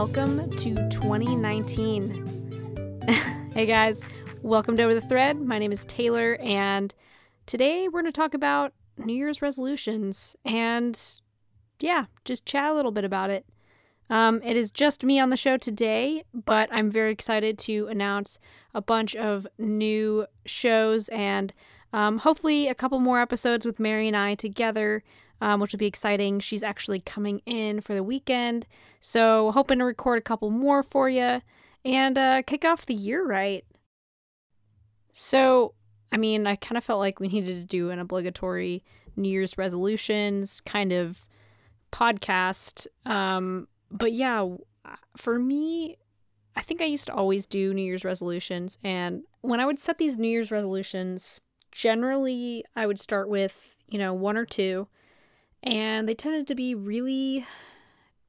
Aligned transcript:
welcome 0.00 0.48
to 0.48 0.74
2019. 0.88 3.04
hey 3.52 3.66
guys, 3.66 4.02
welcome 4.40 4.74
to 4.74 4.84
Over 4.84 4.94
the 4.94 5.02
Thread. 5.02 5.38
My 5.38 5.58
name 5.58 5.72
is 5.72 5.84
Taylor, 5.84 6.38
and 6.40 6.94
today 7.44 7.86
we're 7.86 8.00
going 8.00 8.06
to 8.06 8.12
talk 8.12 8.32
about 8.32 8.72
New 8.96 9.12
Year's 9.12 9.42
resolutions 9.42 10.36
and, 10.42 10.98
yeah, 11.80 12.06
just 12.24 12.46
chat 12.46 12.70
a 12.70 12.72
little 12.72 12.92
bit 12.92 13.04
about 13.04 13.28
it. 13.28 13.44
Um, 14.08 14.40
it 14.42 14.56
is 14.56 14.70
just 14.70 15.04
me 15.04 15.20
on 15.20 15.28
the 15.28 15.36
show 15.36 15.58
today, 15.58 16.24
but 16.32 16.70
I'm 16.72 16.90
very 16.90 17.12
excited 17.12 17.58
to 17.58 17.86
announce 17.88 18.38
a 18.72 18.80
bunch 18.80 19.14
of 19.14 19.46
new 19.58 20.24
shows 20.46 21.08
and 21.08 21.52
um, 21.92 22.16
hopefully 22.16 22.68
a 22.68 22.74
couple 22.74 23.00
more 23.00 23.20
episodes 23.20 23.66
with 23.66 23.78
Mary 23.78 24.08
and 24.08 24.16
I 24.16 24.34
together 24.34 25.02
um, 25.40 25.60
which 25.60 25.72
will 25.72 25.78
be 25.78 25.86
exciting. 25.86 26.40
She's 26.40 26.62
actually 26.62 27.00
coming 27.00 27.40
in 27.46 27.80
for 27.80 27.94
the 27.94 28.02
weekend. 28.02 28.66
So, 29.00 29.50
hoping 29.52 29.78
to 29.78 29.84
record 29.84 30.18
a 30.18 30.22
couple 30.22 30.50
more 30.50 30.82
for 30.82 31.08
you 31.08 31.42
and 31.84 32.18
uh, 32.18 32.42
kick 32.42 32.64
off 32.64 32.86
the 32.86 32.94
year 32.94 33.26
right. 33.26 33.64
So, 35.12 35.74
I 36.12 36.16
mean, 36.16 36.46
I 36.46 36.56
kind 36.56 36.76
of 36.76 36.84
felt 36.84 37.00
like 37.00 37.20
we 37.20 37.28
needed 37.28 37.60
to 37.60 37.64
do 37.64 37.90
an 37.90 37.98
obligatory 37.98 38.84
New 39.16 39.28
Year's 39.28 39.58
resolutions 39.58 40.60
kind 40.60 40.92
of 40.92 41.28
podcast. 41.92 42.86
Um, 43.06 43.68
but 43.90 44.12
yeah, 44.12 44.46
for 45.16 45.38
me, 45.38 45.96
I 46.56 46.62
think 46.62 46.80
I 46.80 46.86
used 46.86 47.06
to 47.06 47.14
always 47.14 47.46
do 47.46 47.72
New 47.74 47.82
Year's 47.82 48.04
resolutions. 48.04 48.78
And 48.82 49.22
when 49.40 49.60
I 49.60 49.66
would 49.66 49.80
set 49.80 49.98
these 49.98 50.16
New 50.16 50.28
Year's 50.28 50.50
resolutions, 50.50 51.40
generally 51.72 52.64
I 52.76 52.86
would 52.86 52.98
start 52.98 53.28
with, 53.28 53.74
you 53.88 53.98
know, 53.98 54.12
one 54.12 54.36
or 54.36 54.44
two 54.44 54.88
and 55.62 56.08
they 56.08 56.14
tended 56.14 56.46
to 56.46 56.54
be 56.54 56.74
really 56.74 57.46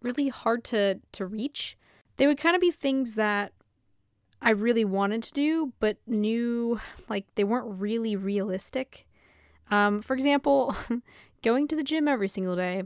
really 0.02 0.30
hard 0.30 0.64
to 0.66 1.00
to 1.12 1.26
reach. 1.26 1.78
They 2.18 2.28
would 2.28 2.38
kind 2.38 2.56
of 2.56 2.62
be 2.62 2.72
things 2.72 3.16
that 3.16 3.54
I 4.42 4.52
really 4.52 4.86
wanted 4.86 5.24
to 5.24 5.34
do 5.34 5.74
but 5.80 5.98
knew 6.08 6.80
like 7.10 7.26
they 7.36 7.44
weren't 7.44 7.80
really 7.80 8.16
realistic. 8.16 9.08
Um, 9.70 10.02
for 10.02 10.14
example, 10.14 10.76
going 11.44 11.68
to 11.68 11.76
the 11.76 11.84
gym 11.84 12.08
every 12.08 12.28
single 12.28 12.56
day. 12.56 12.84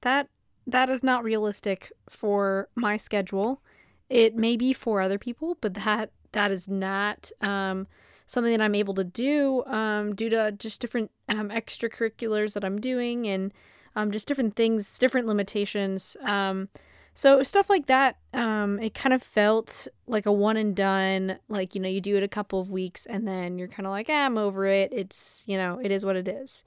That 0.00 0.28
that 0.66 0.88
is 0.88 1.02
not 1.02 1.24
realistic 1.24 1.92
for 2.08 2.68
my 2.74 2.96
schedule. 2.96 3.62
It 4.08 4.34
may 4.34 4.56
be 4.56 4.72
for 4.72 5.00
other 5.00 5.18
people, 5.18 5.56
but 5.60 5.74
that 5.74 6.10
that 6.32 6.50
is 6.50 6.68
not 6.68 7.30
um, 7.40 7.86
something 8.26 8.52
that 8.52 8.64
I'm 8.64 8.74
able 8.74 8.94
to 8.94 9.04
do 9.04 9.64
um, 9.66 10.14
due 10.14 10.30
to 10.30 10.52
just 10.52 10.80
different 10.80 11.10
um, 11.28 11.50
extracurriculars 11.50 12.54
that 12.54 12.64
I'm 12.64 12.80
doing 12.80 13.26
and 13.26 13.52
um, 13.96 14.10
just 14.10 14.28
different 14.28 14.56
things, 14.56 14.98
different 14.98 15.26
limitations. 15.26 16.16
Um, 16.22 16.68
so 17.14 17.44
stuff 17.44 17.70
like 17.70 17.86
that, 17.86 18.16
um, 18.32 18.80
it 18.80 18.92
kind 18.92 19.12
of 19.12 19.22
felt 19.22 19.86
like 20.08 20.26
a 20.26 20.32
one 20.32 20.56
and 20.56 20.74
done. 20.74 21.38
Like 21.48 21.74
you 21.74 21.80
know, 21.80 21.88
you 21.88 22.00
do 22.00 22.16
it 22.16 22.22
a 22.24 22.28
couple 22.28 22.60
of 22.60 22.70
weeks 22.70 23.06
and 23.06 23.26
then 23.26 23.56
you're 23.56 23.68
kind 23.68 23.86
of 23.86 23.92
like, 23.92 24.06
ah, 24.10 24.26
I'm 24.26 24.36
over 24.36 24.66
it. 24.66 24.92
It's 24.92 25.44
you 25.46 25.56
know, 25.56 25.80
it 25.82 25.92
is 25.92 26.04
what 26.04 26.16
it 26.16 26.26
is. 26.26 26.64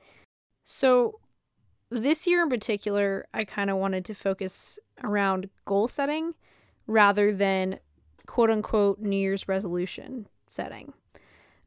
So 0.64 1.20
this 1.90 2.28
year 2.28 2.44
in 2.44 2.50
particular, 2.50 3.28
I 3.34 3.44
kind 3.44 3.70
of 3.70 3.78
wanted 3.78 4.06
to 4.06 4.14
focus 4.14 4.80
around 5.04 5.50
goal 5.66 5.88
setting 5.88 6.34
rather 6.88 7.34
than 7.34 7.80
quote 8.26 8.50
unquote 8.50 9.00
New 9.00 9.18
Year's 9.18 9.48
resolution 9.48 10.28
setting. 10.48 10.94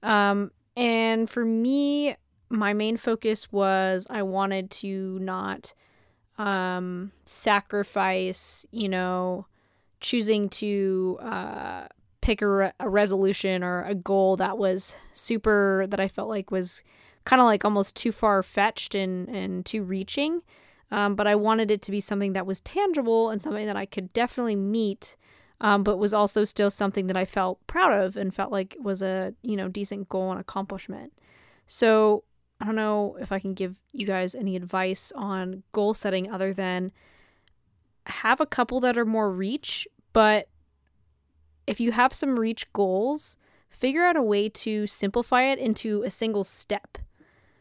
Um, 0.02 0.52
and 0.76 1.28
for 1.28 1.44
me, 1.44 2.16
my 2.50 2.74
main 2.74 2.96
focus 2.96 3.50
was 3.52 4.06
I 4.10 4.22
wanted 4.22 4.70
to 4.72 5.18
not 5.20 5.72
um, 6.36 7.12
sacrifice, 7.24 8.66
you 8.72 8.88
know, 8.88 9.46
choosing 10.00 10.48
to 10.48 11.18
uh, 11.22 11.86
pick 12.20 12.42
a, 12.42 12.48
re- 12.48 12.72
a 12.80 12.88
resolution 12.88 13.62
or 13.62 13.82
a 13.84 13.94
goal 13.94 14.36
that 14.36 14.58
was 14.58 14.96
super, 15.12 15.86
that 15.88 16.00
I 16.00 16.08
felt 16.08 16.28
like 16.28 16.50
was 16.50 16.82
kind 17.24 17.40
of 17.40 17.46
like 17.46 17.64
almost 17.64 17.94
too 17.94 18.10
far 18.10 18.42
fetched 18.42 18.94
and, 18.94 19.28
and 19.28 19.64
too 19.64 19.82
reaching. 19.82 20.42
Um, 20.90 21.14
but 21.14 21.26
I 21.26 21.36
wanted 21.36 21.70
it 21.70 21.82
to 21.82 21.92
be 21.92 22.00
something 22.00 22.32
that 22.32 22.46
was 22.46 22.60
tangible 22.62 23.30
and 23.30 23.40
something 23.40 23.66
that 23.66 23.76
I 23.76 23.86
could 23.86 24.12
definitely 24.12 24.56
meet, 24.56 25.16
um, 25.60 25.84
but 25.84 25.98
was 25.98 26.12
also 26.12 26.44
still 26.44 26.70
something 26.70 27.06
that 27.06 27.16
I 27.16 27.24
felt 27.24 27.64
proud 27.68 27.92
of 27.92 28.16
and 28.16 28.34
felt 28.34 28.50
like 28.50 28.76
was 28.80 29.00
a 29.00 29.34
you 29.42 29.56
know 29.56 29.68
decent 29.68 30.08
goal 30.08 30.32
and 30.32 30.40
accomplishment. 30.40 31.12
So 31.68 32.24
I 32.60 32.66
don't 32.66 32.76
know 32.76 33.16
if 33.20 33.32
I 33.32 33.38
can 33.38 33.54
give 33.54 33.80
you 33.92 34.06
guys 34.06 34.34
any 34.34 34.54
advice 34.54 35.12
on 35.16 35.62
goal 35.72 35.94
setting 35.94 36.30
other 36.30 36.52
than 36.52 36.92
have 38.06 38.40
a 38.40 38.46
couple 38.46 38.80
that 38.80 38.98
are 38.98 39.06
more 39.06 39.30
reach, 39.30 39.88
but 40.12 40.48
if 41.66 41.80
you 41.80 41.92
have 41.92 42.12
some 42.12 42.38
reach 42.38 42.70
goals, 42.72 43.36
figure 43.70 44.04
out 44.04 44.16
a 44.16 44.22
way 44.22 44.48
to 44.48 44.86
simplify 44.86 45.44
it 45.44 45.58
into 45.58 46.02
a 46.02 46.10
single 46.10 46.44
step. 46.44 46.98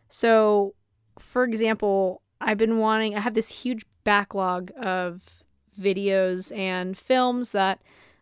So, 0.10 0.74
for 1.18 1.44
example, 1.44 2.22
I've 2.42 2.58
been 2.58 2.80
wanting, 2.80 3.16
I 3.16 3.22
have 3.22 3.36
this 3.36 3.64
huge 3.64 3.86
backlog 4.04 4.72
of 4.81 5.44
videos 5.80 6.56
and 6.58 6.98
films 6.98 7.52
that 7.52 7.81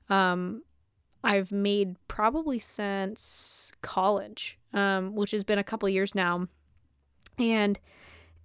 um, 0.10 0.64
I've 1.24 1.52
made 1.52 1.96
probably 2.08 2.60
since 2.60 3.72
college, 3.82 4.60
um, 4.74 5.16
which 5.16 5.32
has 5.32 5.44
been 5.44 5.58
a 5.58 5.64
couple 5.64 5.90
years 5.90 6.14
now 6.14 6.48
and 7.38 7.80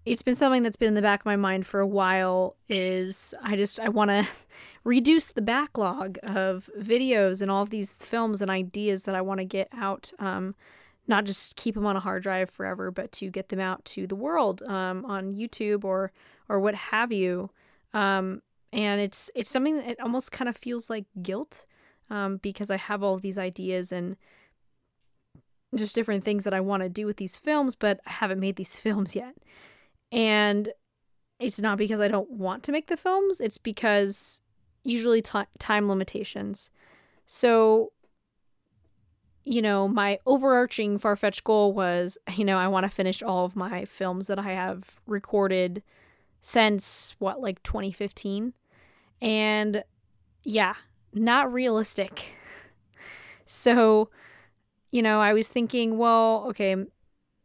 it's 0.05 0.23
been 0.23 0.35
something 0.35 0.65
that's 0.65 0.77
been 0.77 0.89
in 0.89 0.95
the 0.95 1.03
back 1.03 1.21
of 1.21 1.27
my 1.27 1.37
mind 1.37 1.67
for 1.67 1.81
a 1.81 1.87
while 1.87 2.57
is 2.69 3.35
i 3.43 3.57
just 3.57 3.79
i 3.81 3.89
want 3.89 4.11
to 4.11 4.27
reduce 4.85 5.29
the 5.29 5.43
backlog 5.43 6.19
of 6.23 6.69
videos 6.79 7.41
and 7.41 7.51
all 7.51 7.65
these 7.65 7.97
films 7.99 8.43
and 8.43 8.51
ideas 8.51 9.05
that 9.05 9.15
i 9.15 9.21
want 9.21 9.39
to 9.39 9.45
get 9.45 9.69
out 9.73 10.13
um, 10.19 10.55
not 11.09 11.25
just 11.25 11.57
keep 11.57 11.75
them 11.75 11.87
on 11.87 11.97
a 11.97 12.01
hard 12.01 12.23
drive 12.23 12.51
forever 12.51 12.91
but 12.91 13.13
to 13.13 13.31
get 13.31 13.49
them 13.49 13.61
out 13.61 13.85
to 13.85 14.07
the 14.07 14.17
world 14.17 14.63
um, 14.63 15.05
on 15.05 15.33
youtube 15.33 15.85
or 15.85 16.13
or 16.53 16.61
what 16.61 16.75
have 16.75 17.11
you. 17.11 17.51
Um, 17.95 18.43
and 18.73 19.01
it's 19.01 19.31
it's 19.35 19.51
something 19.51 19.77
that 19.77 19.87
it 19.87 20.01
almost 20.01 20.33
kind 20.33 20.49
of 20.49 20.57
feels 20.57 20.89
like 20.89 21.05
guilt 21.23 21.67
um, 22.11 22.39
because 22.39 22.71
i 22.71 22.77
have 22.77 23.03
all 23.03 23.19
these 23.19 23.37
ideas 23.39 23.93
and 23.93 24.17
just 25.75 25.95
different 25.95 26.25
things 26.25 26.45
that 26.45 26.55
I 26.55 26.61
want 26.61 26.83
to 26.83 26.89
do 26.89 27.07
with 27.07 27.17
these 27.17 27.37
films, 27.37 27.75
but 27.75 28.01
I 28.07 28.13
haven't 28.13 28.41
made 28.41 28.57
these 28.57 28.79
films 28.81 29.17
yet. 29.17 29.37
And 30.11 30.73
it's 31.39 31.61
not 31.61 31.79
because 31.79 32.01
I 32.01 32.09
don't 32.09 32.31
want 32.31 32.63
to 32.65 32.73
make 32.73 32.87
the 32.87 32.97
films, 32.97 33.41
it's 33.41 33.59
because 33.59 34.43
usually 34.85 35.23
t- 35.23 35.41
time 35.59 35.89
limitations. 35.89 36.71
So, 37.27 37.93
you 39.45 39.63
know, 39.63 39.89
my 39.89 40.19
overarching 40.27 40.99
far 40.99 41.17
fetched 41.17 41.45
goal 41.45 41.73
was, 41.73 42.19
you 42.37 42.45
know, 42.45 42.59
I 42.59 42.69
want 42.69 42.85
to 42.85 42.91
finish 42.91 43.23
all 43.23 43.45
of 43.45 43.57
my 43.57 43.85
films 43.85 44.27
that 44.29 44.39
I 44.39 44.53
have 44.53 45.01
recorded 45.07 45.83
since 46.41 47.17
what, 47.19 47.41
like 47.41 47.63
2015. 47.63 48.53
And 49.21 49.85
yeah, 50.45 50.75
not 51.13 51.53
realistic. 51.53 52.35
so, 53.47 54.11
you 54.93 55.03
know, 55.03 55.21
I 55.21 55.33
was 55.33 55.49
thinking, 55.49 55.99
well, 55.99 56.45
okay, 56.51 56.77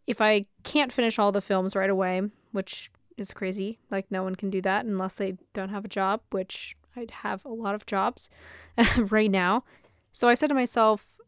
if 0.06 0.22
I 0.22 0.46
can't 0.64 0.92
finish 0.92 1.18
all 1.18 1.32
the 1.32 1.42
films 1.42 1.76
right 1.76 1.90
away, 1.90 2.22
which 2.52 2.92
is 3.18 3.34
crazy, 3.34 3.80
like 3.90 4.12
no 4.12 4.22
one 4.22 4.36
can 4.36 4.50
do 4.50 4.62
that 4.62 4.86
unless 4.86 5.16
they 5.16 5.38
don't 5.54 5.70
have 5.70 5.86
a 5.86 5.90
job, 5.90 6.22
which 6.30 6.76
I'd 6.96 7.12
have 7.12 7.46
a 7.46 7.50
lot 7.50 7.74
of 7.74 7.86
jobs 7.86 8.30
right 8.98 9.32
now. 9.32 9.64
So 10.12 10.28
I 10.28 10.34
said 10.34 10.48
to 10.48 10.54
myself, 10.54 11.20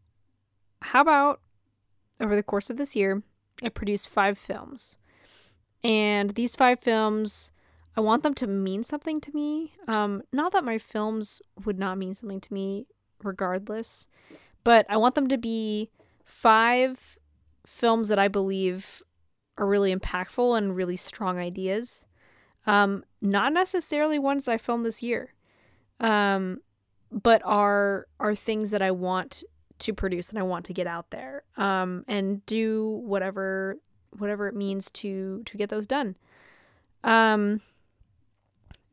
how 0.82 1.02
about 1.02 1.42
over 2.20 2.36
the 2.36 2.44
course 2.44 2.70
of 2.70 2.78
this 2.78 2.96
year, 2.96 3.24
I 3.64 3.70
produce 3.70 4.06
five 4.06 4.38
films. 4.38 4.98
And 5.84 6.32
these 6.32 6.56
five 6.56 6.80
films, 6.80 7.52
I 7.96 8.02
want 8.02 8.24
them 8.24 8.34
to 8.36 8.48
mean 8.48 8.84
something 8.84 9.22
to 9.22 9.32
me. 9.32 9.74
Um, 9.88 10.24
not 10.34 10.52
that 10.52 10.64
my 10.66 10.78
films 10.78 11.42
would 11.64 11.80
not 11.80 11.98
mean 11.98 12.14
something 12.14 12.42
to 12.42 12.54
me 12.54 12.88
regardless, 13.24 14.08
but 14.64 14.86
I 14.90 14.98
want 14.98 15.16
them 15.16 15.28
to 15.30 15.38
be 15.38 15.90
five 16.30 17.18
films 17.66 18.08
that 18.08 18.20
I 18.20 18.28
believe 18.28 19.02
are 19.58 19.66
really 19.66 19.94
impactful 19.94 20.56
and 20.56 20.76
really 20.76 20.96
strong 20.96 21.40
ideas. 21.40 22.06
Um, 22.68 23.04
not 23.20 23.52
necessarily 23.52 24.20
ones 24.20 24.48
I 24.48 24.58
filmed 24.58 24.86
this 24.86 25.02
year, 25.02 25.34
um, 26.00 26.62
but 27.12 27.42
are 27.44 28.06
are 28.20 28.36
things 28.36 28.70
that 28.70 28.82
I 28.82 28.92
want 28.92 29.44
to 29.80 29.94
produce 29.94 30.30
and 30.30 30.38
I 30.38 30.44
want 30.44 30.66
to 30.66 30.74
get 30.74 30.86
out 30.86 31.10
there 31.10 31.44
um, 31.58 32.06
and 32.08 32.46
do 32.46 33.02
whatever 33.04 33.78
whatever 34.18 34.48
it 34.48 34.56
means 34.56 34.92
to 34.92 35.42
to 35.46 35.58
get 35.58 35.70
those 35.70 35.88
done. 35.88 36.16
Um, 37.04 37.62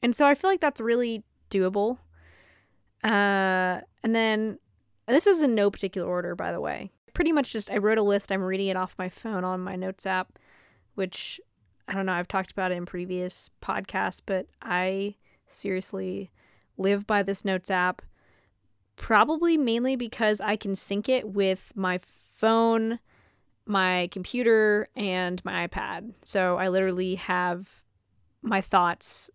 and 0.03 0.17
so 0.17 0.27
I 0.27 0.35
feel 0.35 0.49
like 0.49 0.61
that's 0.61 0.81
really 0.81 1.23
doable. 1.51 1.99
Uh, 3.05 3.83
and 4.03 4.15
then 4.15 4.59
and 5.07 5.15
this 5.15 5.27
is 5.27 5.43
in 5.43 5.55
no 5.55 5.71
particular 5.71 6.09
order, 6.09 6.35
by 6.35 6.51
the 6.51 6.63
way 6.63 6.91
pretty 7.17 7.33
much 7.33 7.51
just 7.51 7.71
I 7.71 7.79
wrote 7.79 7.97
a 7.97 8.03
list. 8.03 8.31
I'm 8.31 8.43
reading 8.43 8.67
it 8.67 8.77
off 8.77 8.95
my 8.99 9.09
phone 9.09 9.43
on 9.43 9.63
my 9.63 9.75
notes 9.75 10.05
app, 10.05 10.39
which 10.97 11.41
I 11.89 11.95
don't 11.95 12.05
know. 12.05 12.13
I've 12.13 12.29
talked 12.29 12.53
about 12.53 12.73
it 12.73 12.75
in 12.75 12.85
previous 12.85 13.51
podcasts, 13.63 14.21
but 14.25 14.49
I 14.61 15.15
seriously 15.47 16.31
live 16.77 17.07
by 17.07 17.23
this 17.23 17.43
notes 17.43 17.71
app 17.71 18.03
probably 18.97 19.57
mainly 19.57 19.97
because 19.97 20.43
I 20.43 20.57
can 20.57 20.77
sync 20.77 21.09
it 21.09 21.27
with 21.31 21.73
my 21.75 22.01
phone, 22.03 22.99
my 23.65 24.11
computer, 24.13 24.87
and 24.95 25.43
my 25.43 25.67
iPad. 25.67 26.13
So 26.21 26.59
I 26.59 26.69
literally 26.69 27.15
have 27.15 27.83
my 28.43 28.61
thoughts, 28.61 29.31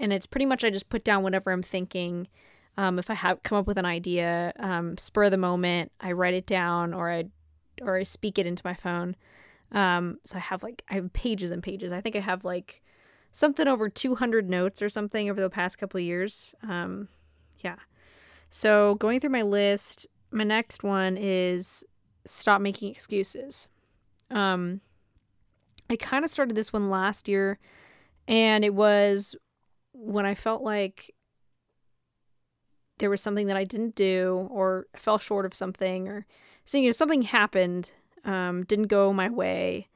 and 0.00 0.14
it's 0.14 0.26
pretty 0.26 0.46
much 0.46 0.64
I 0.64 0.70
just 0.70 0.88
put 0.88 1.04
down 1.04 1.22
whatever 1.22 1.50
I'm 1.50 1.62
thinking. 1.62 2.28
Um, 2.76 2.98
if 2.98 3.10
I 3.10 3.14
have 3.14 3.42
come 3.42 3.58
up 3.58 3.66
with 3.66 3.78
an 3.78 3.84
idea, 3.84 4.52
um, 4.58 4.96
spur 4.96 5.28
the 5.28 5.36
moment, 5.36 5.92
I 6.00 6.12
write 6.12 6.34
it 6.34 6.46
down 6.46 6.94
or 6.94 7.10
I 7.10 7.24
or 7.82 7.96
I 7.96 8.02
speak 8.02 8.38
it 8.38 8.46
into 8.46 8.62
my 8.64 8.74
phone. 8.74 9.16
Um, 9.72 10.18
so 10.24 10.36
I 10.36 10.40
have 10.40 10.62
like 10.62 10.82
I 10.88 10.94
have 10.94 11.12
pages 11.12 11.50
and 11.50 11.62
pages. 11.62 11.92
I 11.92 12.00
think 12.00 12.16
I 12.16 12.20
have 12.20 12.44
like 12.44 12.82
something 13.30 13.66
over 13.66 13.88
200 13.88 14.48
notes 14.48 14.82
or 14.82 14.88
something 14.88 15.30
over 15.30 15.40
the 15.40 15.50
past 15.50 15.78
couple 15.78 16.00
years. 16.00 16.54
Um, 16.62 17.08
yeah. 17.60 17.76
So 18.50 18.96
going 18.96 19.20
through 19.20 19.30
my 19.30 19.42
list, 19.42 20.06
my 20.30 20.44
next 20.44 20.82
one 20.82 21.16
is 21.16 21.84
stop 22.26 22.60
making 22.60 22.90
excuses. 22.90 23.68
Um, 24.30 24.80
I 25.88 25.96
kind 25.96 26.24
of 26.24 26.30
started 26.30 26.54
this 26.54 26.72
one 26.72 26.90
last 26.90 27.28
year, 27.28 27.58
and 28.28 28.64
it 28.64 28.74
was 28.74 29.36
when 29.92 30.24
I 30.24 30.34
felt 30.34 30.62
like 30.62 31.14
there 33.02 33.10
was 33.10 33.20
something 33.20 33.48
that 33.48 33.56
I 33.56 33.64
didn't 33.64 33.96
do 33.96 34.48
or 34.48 34.86
fell 34.94 35.18
short 35.18 35.44
of 35.44 35.54
something 35.54 36.06
or 36.08 36.24
so, 36.64 36.78
you 36.78 36.86
know, 36.86 36.92
something 36.92 37.22
happened, 37.22 37.90
um, 38.24 38.62
didn't 38.62 38.86
go 38.86 39.12
my 39.12 39.28
way. 39.28 39.88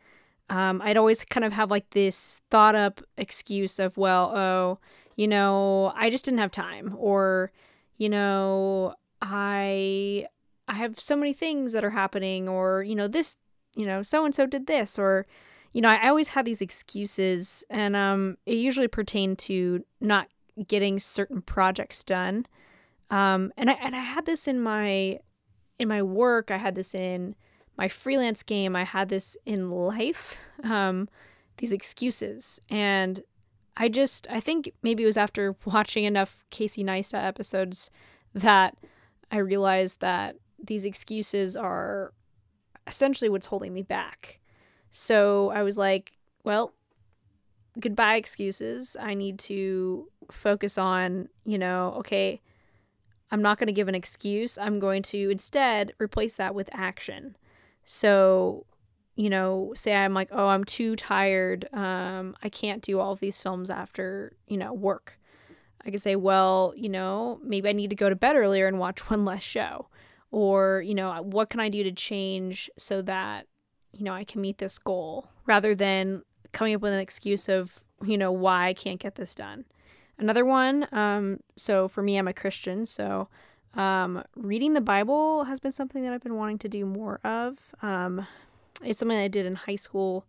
Um, 0.51 0.83
I'd 0.83 0.97
always 0.97 1.25
kind 1.25 1.45
of 1.45 1.53
have 1.53 1.71
like 1.71 1.91
this 1.91 2.41
thought 2.51 2.75
up 2.75 3.01
excuse 3.17 3.79
of, 3.79 3.97
well, 3.97 4.37
oh, 4.37 4.79
you 5.15 5.29
know, 5.29 5.93
I 5.95 6.11
just 6.11 6.25
didn't 6.25 6.41
have 6.41 6.51
time 6.51 6.97
or, 6.99 7.53
you 7.97 8.09
know, 8.09 8.95
I 9.23 10.27
I 10.67 10.75
have 10.75 10.99
so 10.99 11.15
many 11.15 11.33
things 11.33 11.73
that 11.75 11.85
are 11.85 11.91
happening 11.91 12.49
or, 12.49 12.83
you 12.83 12.97
know, 12.97 13.07
this, 13.07 13.37
you 13.77 13.87
know, 13.87 14.03
so 14.03 14.25
and 14.25 14.35
so 14.35 14.47
did 14.47 14.67
this 14.67 14.99
or 14.99 15.27
you 15.73 15.81
know, 15.81 15.91
I, 15.91 16.07
I 16.07 16.09
always 16.09 16.29
had 16.29 16.45
these 16.45 16.61
excuses 16.61 17.63
and 17.71 17.95
um 17.95 18.37
it 18.47 18.57
usually 18.57 18.89
pertained 18.89 19.39
to 19.47 19.85
not 20.01 20.27
getting 20.67 20.99
certain 20.99 21.41
projects 21.41 22.03
done. 22.03 22.47
Um 23.11 23.53
and 23.57 23.71
I 23.71 23.75
and 23.75 23.95
I 23.95 24.01
had 24.01 24.27
this 24.27 24.49
in 24.49 24.61
my 24.61 25.21
in 25.79 25.89
my 25.89 26.03
work, 26.03 26.51
I 26.51 26.57
had 26.57 26.75
this 26.75 26.95
in 26.95 27.35
my 27.77 27.89
freelance 27.89 28.43
game, 28.43 28.75
I 28.75 28.85
had 28.85 29.09
this 29.09 29.37
in 29.47 29.71
life. 29.71 30.37
Um 30.65 31.09
these 31.59 31.73
excuses 31.73 32.61
and 32.71 33.23
I 33.77 33.89
just 33.89 34.27
I 34.31 34.41
think 34.41 34.73
maybe 34.83 35.03
it 35.03 35.07
was 35.07 35.19
after 35.19 35.55
watching 35.65 36.05
enough 36.05 36.45
Casey 36.51 36.83
Neistat 36.83 37.25
episodes 37.25 37.91
that 38.35 38.77
I 39.31 39.39
realized 39.39 40.01
that 40.01 40.37
these 40.63 40.85
excuses 40.85 41.57
are 41.57 42.13
essentially 42.87 43.29
what's 43.29 43.47
holding 43.47 43.73
me 43.75 43.83
back. 43.83 44.41
So 44.91 45.51
I 45.51 45.63
was 45.63 45.77
like, 45.77 46.13
well, 46.45 46.73
goodbye 47.79 48.17
excuses. 48.17 48.97
I 48.99 49.15
need 49.15 49.39
to 49.41 50.09
focus 50.31 50.79
on, 50.79 51.29
you 51.45 51.59
know, 51.59 51.95
okay, 51.99 52.41
I'm 53.31 53.43
not 53.43 53.59
going 53.59 53.67
to 53.67 53.73
give 53.73 53.89
an 53.89 53.95
excuse. 53.95 54.57
I'm 54.59 54.79
going 54.79 55.03
to 55.05 55.31
instead 55.31 55.93
replace 55.99 56.35
that 56.37 56.55
with 56.55 56.71
action. 56.73 57.37
So, 57.85 58.67
you 59.17 59.31
know, 59.31 59.73
say 59.75 59.95
I'm 59.95 60.15
like, 60.15 60.29
oh, 60.31 60.49
I'm 60.49 60.65
too 60.65 60.95
tired. 60.97 61.69
Um, 61.73 62.37
I 62.43 62.49
can't 62.49 62.83
do 62.83 63.01
all 63.01 63.13
of 63.13 63.21
these 63.21 63.41
films 63.41 63.71
after, 63.71 64.33
you 64.47 64.57
know, 64.57 64.73
work. 64.73 65.19
I 65.85 65.91
could 65.91 66.03
say, 66.03 66.17
well, 66.17 66.73
you 66.77 66.89
know, 66.89 67.41
maybe 67.43 67.69
I 67.69 67.73
need 67.73 67.91
to 67.91 67.97
go 67.97 68.09
to 68.09 68.17
bed 68.17 68.37
earlier 68.37 68.67
and 68.67 68.79
watch 68.79 69.01
one 69.11 69.25
less 69.25 69.43
show. 69.43 69.89
Or, 70.31 70.83
you 70.85 70.95
know, 70.95 71.23
what 71.23 71.51
can 71.51 71.61
I 71.61 71.69
do 71.69 71.83
to 71.85 71.93
change 71.93 72.69
so 72.77 73.01
that, 73.03 73.47
you 73.93 74.05
know, 74.05 74.13
I 74.13 74.25
can 74.25 74.41
meet 74.41 74.59
this 74.59 74.79
goal 74.79 75.29
rather 75.47 75.75
than 75.75 76.23
coming 76.53 76.75
up 76.75 76.83
with 76.83 76.93
an 76.93 76.99
excuse 76.99 77.49
of, 77.49 77.85
you 78.05 78.19
know, 78.19 78.33
why 78.33 78.67
I 78.67 78.75
can't 78.75 79.01
get 79.01 79.15
this 79.15 79.35
done. 79.35 79.65
Another 80.19 80.45
one, 80.45 80.89
um, 80.93 81.41
so 81.57 81.89
for 81.89 82.03
me, 82.03 82.17
I'm 82.17 82.29
a 82.29 82.33
Christian, 82.33 82.87
so 82.87 83.29
um, 83.75 84.25
reading 84.35 84.73
the 84.73 84.81
Bible 84.81 85.45
has 85.45 85.61
been 85.61 85.73
something 85.73 86.03
that 86.03 86.13
I've 86.13 86.23
been 86.23 86.37
wanting 86.37 86.59
to 86.59 86.69
do 86.69 86.87
more 86.87 87.21
of. 87.23 87.75
Um, 87.83 88.27
it's 88.83 88.99
something 88.99 89.19
I 89.19 89.29
did 89.29 89.45
in 89.45 89.55
high 89.55 89.77
school 89.77 90.25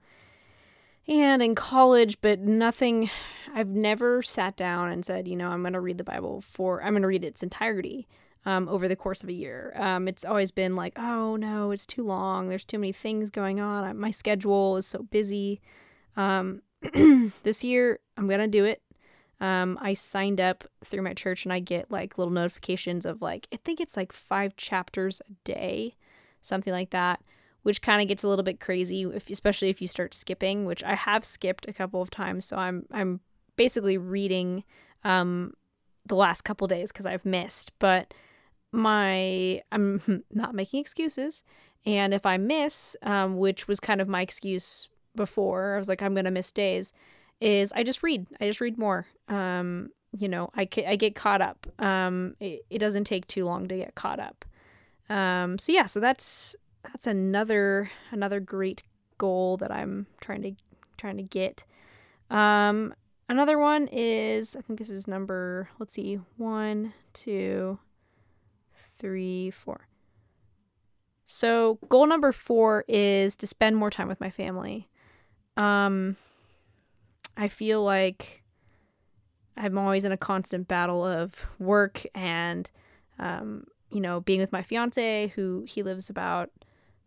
and 1.07 1.42
in 1.42 1.56
college, 1.56 2.19
but 2.19 2.42
nothing, 2.42 3.10
I've 3.54 3.69
never 3.69 4.22
sat 4.22 4.57
down 4.57 4.89
and 4.89 5.06
said, 5.06 5.28
you 5.28 5.38
know, 5.38 5.50
I'm 5.50 5.62
going 5.62 5.74
to 5.74 5.80
read 5.80 5.98
the 5.98 6.04
Bible 6.04 6.42
for, 6.42 6.83
I'm 6.83 6.92
going 6.92 7.01
to 7.04 7.07
read 7.07 7.24
its 7.24 7.44
entirety. 7.44 8.07
Um, 8.45 8.69
over 8.69 8.88
the 8.88 8.95
course 8.95 9.24
of 9.24 9.30
a 9.30 9.33
year. 9.33 9.74
Um, 9.75 10.07
it's 10.07 10.24
always 10.24 10.51
been 10.51 10.74
like, 10.74 10.94
oh 10.98 11.36
no, 11.36 11.72
it's 11.72 11.86
too 11.86 12.01
long. 12.06 12.48
There's 12.48 12.63
too 12.63 12.80
many 12.80 12.94
things 12.94 13.30
going 13.30 13.60
on. 13.60 14.00
My 14.00 14.10
schedule 14.10 14.78
is 14.78 14.88
so 14.88 15.04
busy. 15.04 15.60
Um, 16.16 16.62
this 17.44 17.66
year, 17.66 18.00
I'm 18.16 18.30
going 18.30 18.40
to 18.40 18.48
do 18.48 18.63
it. 18.63 18.81
Um, 19.39 19.78
I 19.81 19.94
signed 19.94 20.42
up 20.42 20.63
through 20.84 21.04
my 21.04 21.13
church 21.13 21.45
and 21.45 21.54
I 21.54 21.60
get 21.60 21.92
like 21.92 22.18
little 22.18 22.34
notifications 22.34 23.06
of 23.06 23.22
like, 23.22 23.48
I 23.54 23.57
think 23.57 23.80
it's 23.80 23.95
like 23.95 24.12
five 24.12 24.56
chapters 24.56 25.22
a 25.30 25.34
day, 25.44 25.95
something 26.42 26.74
like 26.74 26.89
that 26.89 27.22
which 27.68 27.81
kind 27.81 28.01
of 28.01 28.07
gets 28.07 28.24
a 28.24 28.28
little 28.30 28.44
bit 28.44 28.62
crazy 28.62 29.04
if 29.04 29.30
especially 29.30 29.68
if 29.68 29.81
you 29.81 29.89
start 29.89 30.13
skipping, 30.13 30.63
which 30.63 30.81
I 30.86 30.95
have 30.95 31.25
skipped 31.25 31.68
a 31.68 31.74
couple 31.74 32.01
of 32.01 32.10
times. 32.10 32.45
So 32.45 32.56
I'm 32.56 32.86
I'm 32.94 33.19
basically 33.57 33.98
reading 33.98 34.63
um 35.04 35.54
the 36.06 36.16
last 36.16 36.44
couple 36.44 36.66
days 36.68 36.94
cuz 36.94 37.06
I've 37.06 37.25
missed, 37.25 37.78
but 37.78 38.13
my 38.72 39.62
I'm 39.69 40.24
not 40.31 40.56
making 40.56 40.80
excuses. 40.80 41.44
And 41.86 42.13
if 42.13 42.25
I 42.25 42.38
miss, 42.38 42.95
um, 43.01 43.36
which 43.36 43.68
was 43.68 43.81
kind 43.81 44.00
of 44.00 44.07
my 44.07 44.22
excuse 44.22 44.88
before, 45.13 45.75
I 45.75 45.78
was 45.78 45.90
like, 45.90 46.01
I'm 46.01 46.16
gonna 46.16 46.31
miss 46.31 46.54
days. 46.54 46.94
Is 47.39 47.72
I 47.74 47.84
just 47.84 48.01
read. 48.04 48.25
I 48.42 48.48
just 48.48 48.62
read 48.62 48.78
more. 48.78 49.07
Um, 49.28 49.89
you 50.12 50.28
know, 50.28 50.50
I, 50.56 50.68
I 50.88 50.95
get 50.95 51.16
caught 51.16 51.42
up. 51.42 51.68
Um, 51.80 52.36
it, 52.39 52.66
it 52.69 52.80
doesn't 52.80 53.04
take 53.04 53.28
too 53.28 53.45
long 53.45 53.68
to 53.68 53.78
get 53.78 53.95
caught 53.95 54.19
up. 54.19 54.45
Um, 55.10 55.57
so 55.57 55.72
yeah, 55.72 55.86
so 55.86 56.00
that's 56.00 56.56
that's 56.84 57.07
another 57.07 57.89
another 58.12 58.39
great 58.39 58.84
goal 59.18 59.57
that 59.57 59.72
I'm 59.72 60.07
trying 60.21 60.42
to 60.44 60.54
trying 60.97 61.18
to 61.18 61.23
get. 61.23 61.66
Um, 62.30 62.94
another 63.30 63.57
one 63.57 63.88
is 63.92 64.56
I 64.56 64.61
think 64.61 64.80
this 64.80 64.90
is 64.90 65.07
number 65.07 65.69
let's 65.80 65.94
see 65.94 66.19
one 66.38 66.94
two 67.14 67.80
three 68.97 69.52
four. 69.52 69.88
So 71.26 71.78
goal 71.90 72.07
number 72.07 72.31
four 72.31 72.85
is 72.88 73.35
to 73.38 73.47
spend 73.47 73.76
more 73.76 73.90
time 73.90 74.07
with 74.07 74.19
my 74.19 74.30
family. 74.30 74.88
Um, 75.57 76.16
I 77.37 77.47
feel 77.47 77.83
like 77.83 78.44
I'm 79.56 79.77
always 79.77 80.03
in 80.03 80.11
a 80.11 80.17
constant 80.17 80.67
battle 80.67 81.06
of 81.06 81.45
work 81.59 82.03
and 82.13 82.69
um, 83.19 83.65
you 83.89 84.01
know 84.01 84.19
being 84.19 84.39
with 84.39 84.51
my 84.51 84.61
fiance 84.61 85.27
who 85.35 85.63
he 85.67 85.83
lives 85.83 86.09
about 86.09 86.49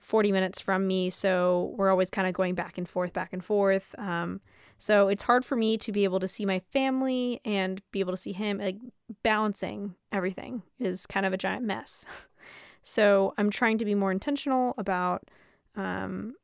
40 0.00 0.32
minutes 0.32 0.60
from 0.60 0.86
me. 0.86 1.10
So 1.10 1.74
we're 1.76 1.90
always 1.90 2.10
kind 2.10 2.26
of 2.26 2.34
going 2.34 2.54
back 2.54 2.78
and 2.78 2.88
forth, 2.88 3.12
back 3.12 3.32
and 3.32 3.44
forth. 3.44 3.94
Um, 3.98 4.40
so 4.78 5.08
it's 5.08 5.22
hard 5.22 5.44
for 5.44 5.56
me 5.56 5.76
to 5.78 5.92
be 5.92 6.04
able 6.04 6.20
to 6.20 6.28
see 6.28 6.46
my 6.46 6.60
family 6.72 7.40
and 7.44 7.82
be 7.92 8.00
able 8.00 8.12
to 8.12 8.16
see 8.16 8.32
him. 8.32 8.58
Like 8.58 8.78
balancing 9.22 9.94
everything 10.10 10.62
is 10.78 11.06
kind 11.06 11.26
of 11.26 11.32
a 11.32 11.36
giant 11.36 11.64
mess. 11.64 12.06
so 12.82 13.34
I'm 13.36 13.50
trying 13.50 13.78
to 13.78 13.84
be 13.84 13.94
more 13.94 14.10
intentional 14.10 14.74
about, 14.78 15.30
um, 15.76 16.34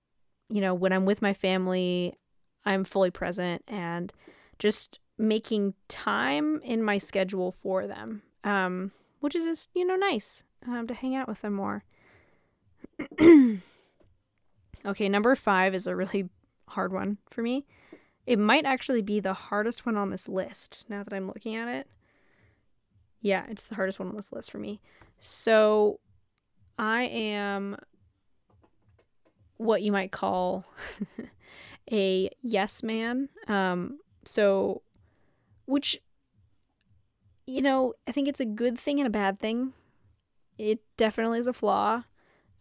you 0.50 0.60
know, 0.60 0.74
when 0.74 0.92
I'm 0.92 1.06
with 1.06 1.22
my 1.22 1.32
family, 1.32 2.14
I'm 2.66 2.85
fully 2.85 3.11
present 3.11 3.62
and 3.66 4.12
just 4.58 4.99
making 5.16 5.75
time 5.88 6.61
in 6.62 6.82
my 6.82 6.99
schedule 6.99 7.50
for 7.50 7.87
them, 7.87 8.23
um, 8.44 8.90
which 9.20 9.35
is 9.35 9.44
just, 9.44 9.70
you 9.75 9.87
know, 9.87 9.96
nice 9.96 10.44
um, 10.66 10.87
to 10.88 10.94
hang 10.94 11.14
out 11.14 11.28
with 11.28 11.40
them 11.42 11.54
more. 11.54 11.85
okay, 14.85 15.08
number 15.08 15.35
five 15.35 15.75
is 15.75 15.87
a 15.87 15.96
really 15.96 16.28
hard 16.68 16.92
one 16.92 17.18
for 17.30 17.42
me. 17.42 17.64
It 18.26 18.38
might 18.38 18.64
actually 18.64 19.02
be 19.02 19.20
the 19.20 19.32
hardest 19.32 19.87
one 19.87 19.96
on 19.96 20.11
this 20.11 20.28
list 20.28 20.85
now 20.88 21.04
that 21.04 21.14
I'm 21.14 21.28
looking 21.28 21.54
at 21.54 21.68
it. 21.68 21.87
Yeah, 23.20 23.44
it's 23.49 23.66
the 23.66 23.76
hardest 23.76 23.99
one 23.99 24.08
on 24.08 24.16
this 24.16 24.32
list 24.32 24.50
for 24.50 24.58
me. 24.58 24.80
So 25.20 26.00
I 26.78 27.04
am 27.04 27.76
what 29.56 29.82
you 29.82 29.92
might 29.92 30.12
call 30.12 30.66
a 31.90 32.30
yes 32.42 32.82
man. 32.82 33.28
Um, 33.48 33.98
so, 34.24 34.82
which, 35.66 36.00
you 37.46 37.62
know, 37.62 37.94
I 38.06 38.12
think 38.12 38.28
it's 38.28 38.40
a 38.40 38.44
good 38.44 38.78
thing 38.78 38.98
and 38.98 39.06
a 39.06 39.10
bad 39.10 39.38
thing. 39.38 39.72
It 40.58 40.80
definitely 40.96 41.38
is 41.38 41.46
a 41.46 41.52
flaw. 41.52 42.04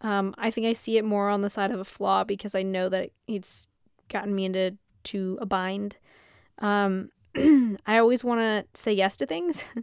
Um, 0.02 0.34
I 0.36 0.50
think 0.50 0.66
I 0.66 0.74
see 0.74 0.98
it 0.98 1.04
more 1.04 1.30
on 1.30 1.40
the 1.40 1.50
side 1.50 1.70
of 1.70 1.80
a 1.80 1.84
flaw 1.84 2.24
because 2.24 2.54
I 2.54 2.62
know 2.62 2.88
that 2.88 3.10
it's 3.26 3.66
gotten 4.08 4.34
me 4.34 4.44
into 4.44 4.76
to 5.04 5.38
a 5.40 5.46
bind. 5.46 5.96
Um, 6.58 7.10
I 7.36 7.98
always 7.98 8.22
want 8.22 8.40
to 8.40 8.64
say 8.78 8.92
yes 8.92 9.16
to 9.18 9.26
things, 9.26 9.64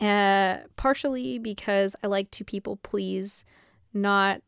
Uh, 0.00 0.58
partially 0.74 1.38
because 1.38 1.94
I 2.02 2.08
like 2.08 2.28
to 2.32 2.44
people 2.44 2.76
please, 2.78 3.44
not 3.92 4.42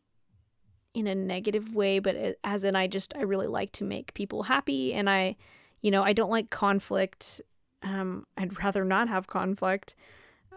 in 0.96 1.06
a 1.06 1.14
negative 1.14 1.74
way, 1.74 1.98
but 1.98 2.38
as 2.42 2.64
in 2.64 2.74
I 2.74 2.86
just 2.86 3.14
I 3.14 3.20
really 3.20 3.46
like 3.46 3.70
to 3.72 3.84
make 3.84 4.14
people 4.14 4.44
happy, 4.44 4.94
and 4.94 5.10
I, 5.10 5.36
you 5.82 5.90
know, 5.90 6.02
I 6.02 6.14
don't 6.14 6.30
like 6.30 6.48
conflict. 6.48 7.42
Um, 7.82 8.26
I'd 8.38 8.58
rather 8.64 8.82
not 8.84 9.08
have 9.08 9.26
conflict. 9.26 9.94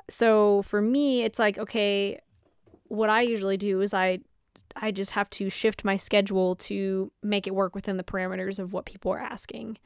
So 0.10 0.62
for 0.62 0.82
me, 0.82 1.24
it's 1.24 1.40
like 1.40 1.58
okay, 1.58 2.20
what 2.88 3.10
I 3.10 3.22
usually 3.22 3.58
do 3.58 3.82
is 3.82 3.94
I 3.94 4.20
I 4.78 4.92
just 4.92 5.12
have 5.12 5.30
to 5.32 5.50
shift 5.50 5.84
my 5.84 5.98
schedule 5.98 6.56
to 6.56 7.12
make 7.22 7.46
it 7.46 7.54
work 7.54 7.76
within 7.76 7.98
the 7.98 8.04
parameters 8.04 8.60
of 8.60 8.72
what 8.72 8.86
people 8.86 9.12
are 9.12 9.20
asking. 9.20 9.78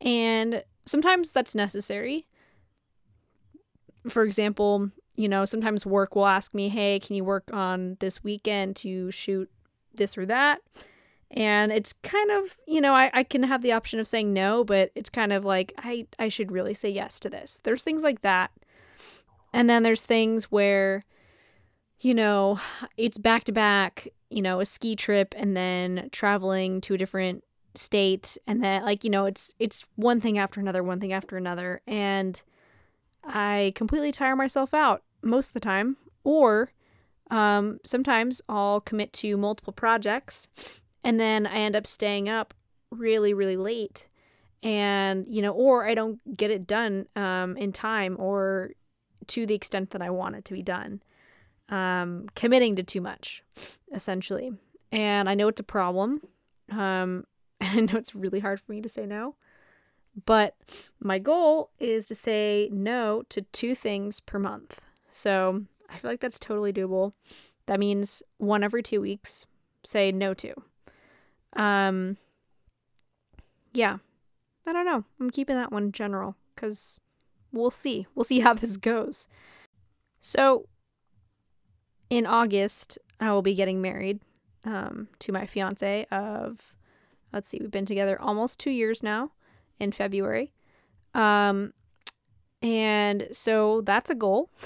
And 0.00 0.64
sometimes 0.86 1.30
that's 1.30 1.54
necessary. 1.54 2.26
For 4.08 4.24
example, 4.24 4.90
you 5.14 5.28
know, 5.28 5.44
sometimes 5.44 5.84
work 5.84 6.16
will 6.16 6.26
ask 6.26 6.54
me, 6.54 6.70
hey, 6.70 6.98
can 6.98 7.16
you 7.16 7.24
work 7.24 7.50
on 7.52 7.98
this 8.00 8.24
weekend 8.24 8.76
to 8.76 9.10
shoot 9.10 9.50
this 9.94 10.16
or 10.16 10.26
that? 10.26 10.60
And 11.30 11.70
it's 11.70 11.92
kind 11.92 12.30
of, 12.32 12.58
you 12.66 12.80
know, 12.80 12.94
I, 12.94 13.10
I 13.14 13.22
can 13.22 13.44
have 13.44 13.62
the 13.62 13.72
option 13.72 14.00
of 14.00 14.06
saying 14.06 14.32
no, 14.32 14.64
but 14.64 14.90
it's 14.96 15.10
kind 15.10 15.32
of 15.32 15.44
like, 15.44 15.72
I, 15.78 16.06
I 16.18 16.28
should 16.28 16.50
really 16.50 16.74
say 16.74 16.90
yes 16.90 17.20
to 17.20 17.30
this. 17.30 17.60
There's 17.62 17.84
things 17.84 18.02
like 18.02 18.22
that. 18.22 18.50
And 19.52 19.70
then 19.70 19.82
there's 19.82 20.04
things 20.04 20.44
where, 20.44 21.04
you 22.00 22.14
know, 22.14 22.58
it's 22.96 23.18
back 23.18 23.44
to 23.44 23.52
back, 23.52 24.08
you 24.28 24.42
know, 24.42 24.60
a 24.60 24.64
ski 24.64 24.96
trip 24.96 25.34
and 25.36 25.56
then 25.56 26.08
traveling 26.10 26.80
to 26.82 26.94
a 26.94 26.98
different 26.98 27.44
state 27.76 28.36
and 28.48 28.64
then 28.64 28.82
like, 28.84 29.04
you 29.04 29.10
know, 29.10 29.26
it's 29.26 29.54
it's 29.60 29.84
one 29.94 30.20
thing 30.20 30.38
after 30.38 30.60
another, 30.60 30.82
one 30.82 30.98
thing 30.98 31.12
after 31.12 31.36
another 31.36 31.80
and 31.86 32.42
I 33.22 33.72
completely 33.76 34.10
tire 34.10 34.34
myself 34.34 34.74
out 34.74 35.02
most 35.22 35.48
of 35.48 35.54
the 35.54 35.60
time 35.60 35.96
or 36.24 36.72
um, 37.30 37.78
sometimes 37.84 38.42
I'll 38.48 38.80
commit 38.80 39.12
to 39.14 39.36
multiple 39.36 39.72
projects 39.72 40.48
and 41.04 41.18
then 41.18 41.46
I 41.46 41.56
end 41.56 41.76
up 41.76 41.86
staying 41.86 42.28
up 42.28 42.54
really 42.90 43.32
really 43.32 43.56
late 43.56 44.08
and 44.62 45.24
you 45.28 45.40
know 45.40 45.52
or 45.52 45.86
I 45.86 45.94
don't 45.94 46.36
get 46.36 46.50
it 46.50 46.66
done 46.66 47.06
um, 47.16 47.56
in 47.56 47.72
time 47.72 48.16
or 48.18 48.70
to 49.28 49.46
the 49.46 49.54
extent 49.54 49.90
that 49.90 50.02
I 50.02 50.10
want 50.10 50.36
it 50.36 50.44
to 50.46 50.52
be 50.52 50.62
done 50.62 51.02
um, 51.70 52.26
committing 52.34 52.76
to 52.76 52.82
too 52.82 53.00
much, 53.00 53.42
essentially. 53.92 54.52
And 54.92 55.28
I 55.28 55.34
know 55.34 55.48
it's 55.48 55.60
a 55.60 55.64
problem. 55.64 56.20
Um, 56.70 57.24
I 57.60 57.80
know 57.80 57.96
it's 57.96 58.14
really 58.14 58.40
hard 58.40 58.60
for 58.60 58.72
me 58.72 58.80
to 58.82 58.88
say 58.88 59.06
no. 59.06 59.36
But 60.26 60.56
my 61.00 61.18
goal 61.18 61.70
is 61.78 62.08
to 62.08 62.14
say 62.14 62.68
no 62.72 63.22
to 63.28 63.42
two 63.42 63.74
things 63.74 64.20
per 64.20 64.38
month. 64.38 64.80
So 65.08 65.64
I 65.90 65.98
feel 65.98 66.10
like 66.10 66.20
that's 66.20 66.38
totally 66.38 66.72
doable. 66.72 67.12
That 67.66 67.80
means 67.80 68.22
one 68.38 68.64
every 68.64 68.82
two 68.82 69.00
weeks, 69.00 69.46
say 69.84 70.12
no 70.12 70.34
to. 70.34 70.54
Um, 71.54 72.16
yeah, 73.72 73.98
I 74.66 74.72
don't 74.72 74.86
know. 74.86 75.04
I'm 75.20 75.30
keeping 75.30 75.56
that 75.56 75.72
one 75.72 75.92
general 75.92 76.36
because 76.54 77.00
we'll 77.52 77.70
see. 77.70 78.06
We'll 78.14 78.24
see 78.24 78.40
how 78.40 78.54
this 78.54 78.76
goes. 78.76 79.28
So 80.20 80.66
in 82.08 82.26
August, 82.26 82.98
I 83.20 83.32
will 83.32 83.42
be 83.42 83.54
getting 83.54 83.80
married 83.80 84.20
um, 84.64 85.08
to 85.20 85.32
my 85.32 85.46
fiance 85.46 86.06
of, 86.10 86.74
let's 87.32 87.48
see, 87.48 87.58
we've 87.60 87.70
been 87.70 87.86
together 87.86 88.20
almost 88.20 88.58
two 88.58 88.70
years 88.70 89.02
now 89.02 89.32
in 89.78 89.92
February. 89.92 90.52
Um, 91.14 91.72
and 92.62 93.28
so 93.32 93.80
that's 93.80 94.10
a 94.10 94.14
goal. 94.14 94.50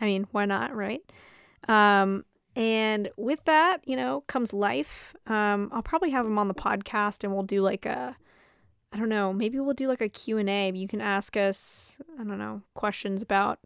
I 0.00 0.06
mean, 0.06 0.26
why 0.32 0.44
not, 0.44 0.74
right? 0.74 1.02
Um, 1.68 2.24
and 2.54 3.08
with 3.16 3.44
that, 3.44 3.80
you 3.86 3.96
know, 3.96 4.22
comes 4.26 4.52
life. 4.52 5.14
Um, 5.26 5.70
I'll 5.72 5.82
probably 5.82 6.10
have 6.10 6.26
him 6.26 6.38
on 6.38 6.48
the 6.48 6.54
podcast 6.54 7.24
and 7.24 7.32
we'll 7.32 7.44
do 7.44 7.62
like 7.62 7.86
a, 7.86 8.16
I 8.92 8.98
don't 8.98 9.08
know, 9.08 9.32
maybe 9.32 9.58
we'll 9.58 9.74
do 9.74 9.88
like 9.88 10.02
a 10.02 10.08
Q&A. 10.08 10.70
You 10.72 10.88
can 10.88 11.00
ask 11.00 11.36
us, 11.36 11.98
I 12.20 12.24
don't 12.24 12.38
know, 12.38 12.62
questions 12.74 13.22
about 13.22 13.58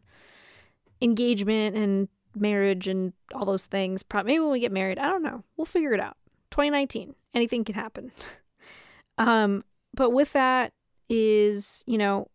engagement 1.00 1.76
and 1.76 2.08
marriage 2.34 2.86
and 2.86 3.12
all 3.34 3.44
those 3.44 3.66
things. 3.66 4.02
Probably 4.02 4.34
maybe 4.34 4.40
when 4.40 4.52
we 4.52 4.60
get 4.60 4.72
married, 4.72 4.98
I 4.98 5.08
don't 5.08 5.22
know. 5.22 5.42
We'll 5.56 5.64
figure 5.64 5.92
it 5.92 6.00
out. 6.00 6.16
2019, 6.50 7.14
anything 7.34 7.64
can 7.64 7.74
happen. 7.74 8.12
um, 9.18 9.64
but 9.94 10.10
with 10.10 10.32
that 10.34 10.72
is, 11.08 11.82
you 11.86 11.98
know, 11.98 12.28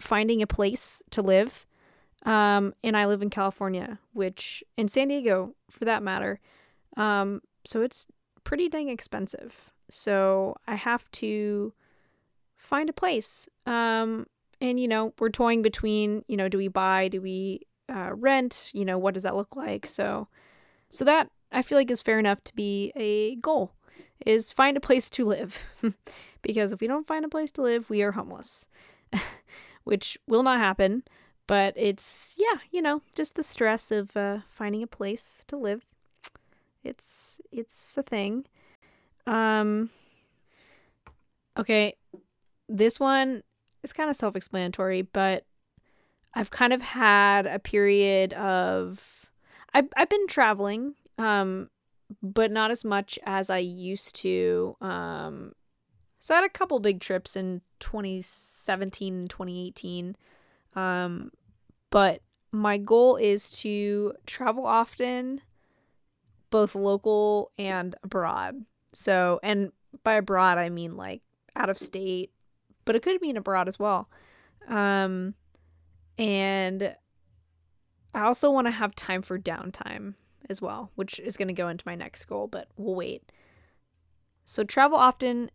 finding 0.00 0.40
a 0.42 0.46
place 0.46 1.02
to 1.10 1.22
live. 1.22 1.66
Um, 2.28 2.74
and 2.84 2.96
I 2.96 3.06
live 3.06 3.22
in 3.22 3.30
California, 3.30 3.98
which 4.12 4.62
in 4.76 4.88
San 4.88 5.08
Diego, 5.08 5.54
for 5.70 5.84
that 5.84 6.02
matter. 6.02 6.40
Um, 6.96 7.40
so 7.64 7.80
it's 7.82 8.06
pretty 8.44 8.68
dang 8.68 8.88
expensive. 8.88 9.72
So 9.90 10.56
I 10.66 10.74
have 10.74 11.10
to 11.12 11.72
find 12.56 12.90
a 12.90 12.92
place. 12.92 13.48
Um, 13.66 14.26
and 14.60 14.78
you 14.78 14.88
know, 14.88 15.14
we're 15.18 15.30
toying 15.30 15.62
between, 15.62 16.24
you 16.28 16.36
know, 16.36 16.48
do 16.48 16.58
we 16.58 16.68
buy, 16.68 17.08
do 17.08 17.22
we 17.22 17.62
uh, 17.88 18.10
rent 18.14 18.70
you 18.74 18.84
know 18.84 18.98
what 18.98 19.14
does 19.14 19.22
that 19.22 19.36
look 19.36 19.56
like 19.56 19.86
so 19.86 20.28
so 20.88 21.04
that 21.04 21.30
i 21.52 21.62
feel 21.62 21.78
like 21.78 21.90
is 21.90 22.02
fair 22.02 22.18
enough 22.18 22.42
to 22.44 22.54
be 22.54 22.92
a 22.96 23.36
goal 23.36 23.72
is 24.26 24.52
find 24.52 24.76
a 24.76 24.80
place 24.80 25.08
to 25.08 25.24
live 25.24 25.64
because 26.42 26.72
if 26.72 26.80
we 26.80 26.86
don't 26.86 27.06
find 27.06 27.24
a 27.24 27.28
place 27.28 27.50
to 27.50 27.62
live 27.62 27.88
we 27.88 28.02
are 28.02 28.12
homeless 28.12 28.68
which 29.84 30.18
will 30.26 30.42
not 30.42 30.58
happen 30.58 31.02
but 31.48 31.74
it's 31.76 32.36
yeah 32.38 32.58
you 32.70 32.80
know 32.80 33.02
just 33.16 33.34
the 33.34 33.42
stress 33.42 33.90
of 33.90 34.16
uh, 34.16 34.38
finding 34.48 34.84
a 34.84 34.86
place 34.86 35.42
to 35.48 35.56
live 35.56 35.84
it's 36.84 37.40
it's 37.50 37.98
a 37.98 38.02
thing 38.04 38.44
um 39.26 39.90
okay 41.58 41.94
this 42.68 43.00
one 43.00 43.42
is 43.82 43.92
kind 43.92 44.08
of 44.08 44.14
self-explanatory 44.14 45.02
but 45.02 45.44
I've 46.34 46.50
kind 46.50 46.72
of 46.72 46.82
had 46.82 47.46
a 47.46 47.58
period 47.58 48.32
of 48.34 49.26
I've 49.74 49.88
I've 49.96 50.08
been 50.08 50.28
traveling, 50.28 50.94
um, 51.18 51.68
but 52.22 52.52
not 52.52 52.70
as 52.70 52.84
much 52.84 53.18
as 53.24 53.50
I 53.50 53.58
used 53.58 54.14
to. 54.16 54.76
Um, 54.80 55.52
so 56.20 56.34
I 56.34 56.38
had 56.38 56.44
a 56.44 56.52
couple 56.52 56.78
big 56.80 57.00
trips 57.00 57.34
in 57.36 57.62
2017 57.80 59.14
and 59.14 59.30
2018. 59.30 60.16
Um, 60.78 61.32
but 61.90 62.22
my 62.52 62.78
goal 62.78 63.16
is 63.16 63.50
to 63.62 64.14
travel 64.26 64.64
often, 64.64 65.40
both 66.50 66.74
local 66.74 67.50
and 67.58 67.96
abroad. 68.04 68.64
So, 68.92 69.40
and 69.42 69.72
by 70.04 70.14
abroad, 70.14 70.56
I 70.56 70.68
mean 70.68 70.96
like 70.96 71.22
out 71.56 71.68
of 71.68 71.78
state, 71.78 72.30
but 72.84 72.94
it 72.94 73.02
could 73.02 73.20
mean 73.20 73.36
abroad 73.36 73.68
as 73.68 73.78
well. 73.78 74.08
Um, 74.68 75.34
and 76.16 76.94
I 78.14 78.22
also 78.22 78.50
want 78.50 78.66
to 78.66 78.72
have 78.72 78.94
time 78.94 79.22
for 79.22 79.38
downtime 79.38 80.14
as 80.48 80.62
well, 80.62 80.92
which 80.94 81.18
is 81.18 81.36
going 81.36 81.48
to 81.48 81.54
go 81.54 81.68
into 81.68 81.84
my 81.86 81.96
next 81.96 82.24
goal, 82.26 82.46
but 82.46 82.68
we'll 82.76 82.94
wait. 82.94 83.32
So 84.44 84.62
travel 84.62 84.96
often 84.96 85.50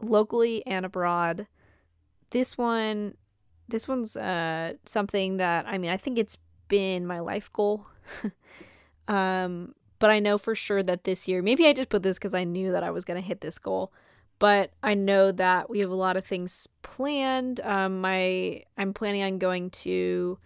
locally 0.00 0.64
and 0.66 0.86
abroad. 0.86 1.48
This 2.30 2.56
one 2.56 3.14
this 3.68 3.88
one's 3.88 4.16
uh 4.16 4.74
something 4.84 5.38
that 5.38 5.66
I 5.66 5.78
mean, 5.78 5.90
I 5.90 5.96
think 5.96 6.18
it's 6.18 6.38
been 6.68 7.06
my 7.06 7.20
life 7.20 7.52
goal. 7.52 7.86
um 9.08 9.74
but 9.98 10.10
I 10.10 10.18
know 10.18 10.36
for 10.36 10.54
sure 10.54 10.82
that 10.82 11.04
this 11.04 11.26
year, 11.26 11.40
maybe 11.40 11.66
I 11.66 11.72
just 11.72 11.88
put 11.88 12.02
this 12.02 12.18
cuz 12.18 12.34
I 12.34 12.44
knew 12.44 12.72
that 12.72 12.82
I 12.82 12.90
was 12.90 13.04
going 13.04 13.20
to 13.20 13.26
hit 13.26 13.40
this 13.40 13.58
goal 13.58 13.92
but 14.38 14.70
I 14.82 14.94
know 14.94 15.32
that 15.32 15.70
we 15.70 15.80
have 15.80 15.90
a 15.90 15.94
lot 15.94 16.16
of 16.16 16.24
things 16.24 16.68
planned. 16.82 17.60
Um, 17.60 18.00
my 18.00 18.62
I'm 18.76 18.92
planning 18.92 19.22
on 19.22 19.38
going 19.38 19.70
to 19.70 20.38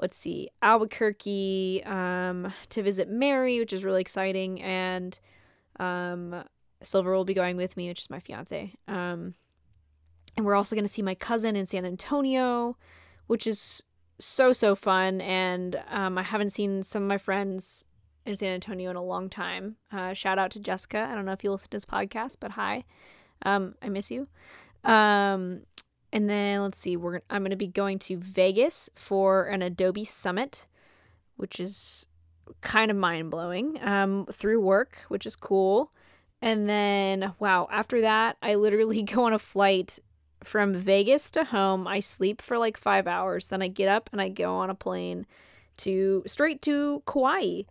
let's 0.00 0.16
see 0.16 0.50
Albuquerque 0.62 1.82
um, 1.84 2.52
to 2.70 2.82
visit 2.82 3.08
Mary, 3.08 3.58
which 3.58 3.72
is 3.72 3.84
really 3.84 4.00
exciting, 4.00 4.62
and 4.62 5.18
um, 5.78 6.44
Silver 6.82 7.14
will 7.14 7.24
be 7.24 7.34
going 7.34 7.56
with 7.56 7.76
me, 7.76 7.88
which 7.88 8.02
is 8.02 8.10
my 8.10 8.20
fiance. 8.20 8.74
Um, 8.86 9.34
and 10.36 10.44
we're 10.44 10.54
also 10.54 10.74
going 10.74 10.84
to 10.84 10.88
see 10.88 11.02
my 11.02 11.14
cousin 11.14 11.56
in 11.56 11.66
San 11.66 11.84
Antonio, 11.84 12.76
which 13.26 13.46
is 13.46 13.82
so 14.18 14.52
so 14.52 14.74
fun. 14.74 15.20
And 15.20 15.82
um, 15.88 16.18
I 16.18 16.22
haven't 16.22 16.50
seen 16.50 16.82
some 16.82 17.02
of 17.02 17.08
my 17.08 17.18
friends 17.18 17.84
in 18.26 18.36
San 18.36 18.52
Antonio 18.54 18.90
in 18.90 18.96
a 18.96 19.02
long 19.02 19.28
time. 19.28 19.76
Uh, 19.92 20.12
shout 20.14 20.38
out 20.38 20.50
to 20.52 20.60
Jessica. 20.60 21.06
I 21.10 21.14
don't 21.14 21.24
know 21.24 21.32
if 21.32 21.44
you 21.44 21.50
listen 21.50 21.70
to 21.70 21.76
this 21.76 21.84
podcast, 21.84 22.36
but 22.40 22.52
hi. 22.52 22.84
Um, 23.44 23.74
I 23.82 23.88
miss 23.88 24.10
you. 24.10 24.28
Um, 24.84 25.62
and 26.12 26.30
then 26.30 26.62
let's 26.62 26.78
see, 26.78 26.96
we're 26.96 27.20
I'm 27.28 27.42
gonna 27.42 27.56
be 27.56 27.66
going 27.66 27.98
to 28.00 28.16
Vegas 28.16 28.88
for 28.94 29.46
an 29.46 29.62
Adobe 29.62 30.04
Summit, 30.04 30.68
which 31.36 31.58
is 31.58 32.06
kind 32.60 32.90
of 32.90 32.96
mind 32.96 33.30
blowing. 33.30 33.78
Um, 33.82 34.26
through 34.30 34.60
work, 34.60 34.98
which 35.08 35.26
is 35.26 35.36
cool. 35.36 35.92
And 36.40 36.68
then 36.68 37.32
wow, 37.38 37.68
after 37.70 38.02
that, 38.02 38.36
I 38.42 38.54
literally 38.54 39.02
go 39.02 39.24
on 39.24 39.32
a 39.32 39.38
flight 39.38 39.98
from 40.46 40.74
Vegas 40.74 41.30
to 41.32 41.44
home. 41.44 41.86
I 41.86 42.00
sleep 42.00 42.40
for 42.40 42.58
like 42.58 42.76
five 42.76 43.06
hours. 43.06 43.48
Then 43.48 43.62
I 43.62 43.68
get 43.68 43.88
up 43.88 44.10
and 44.12 44.20
I 44.20 44.28
go 44.28 44.56
on 44.56 44.70
a 44.70 44.74
plane 44.74 45.26
to 45.78 46.22
straight 46.26 46.62
to 46.62 47.02
Kauai 47.06 47.62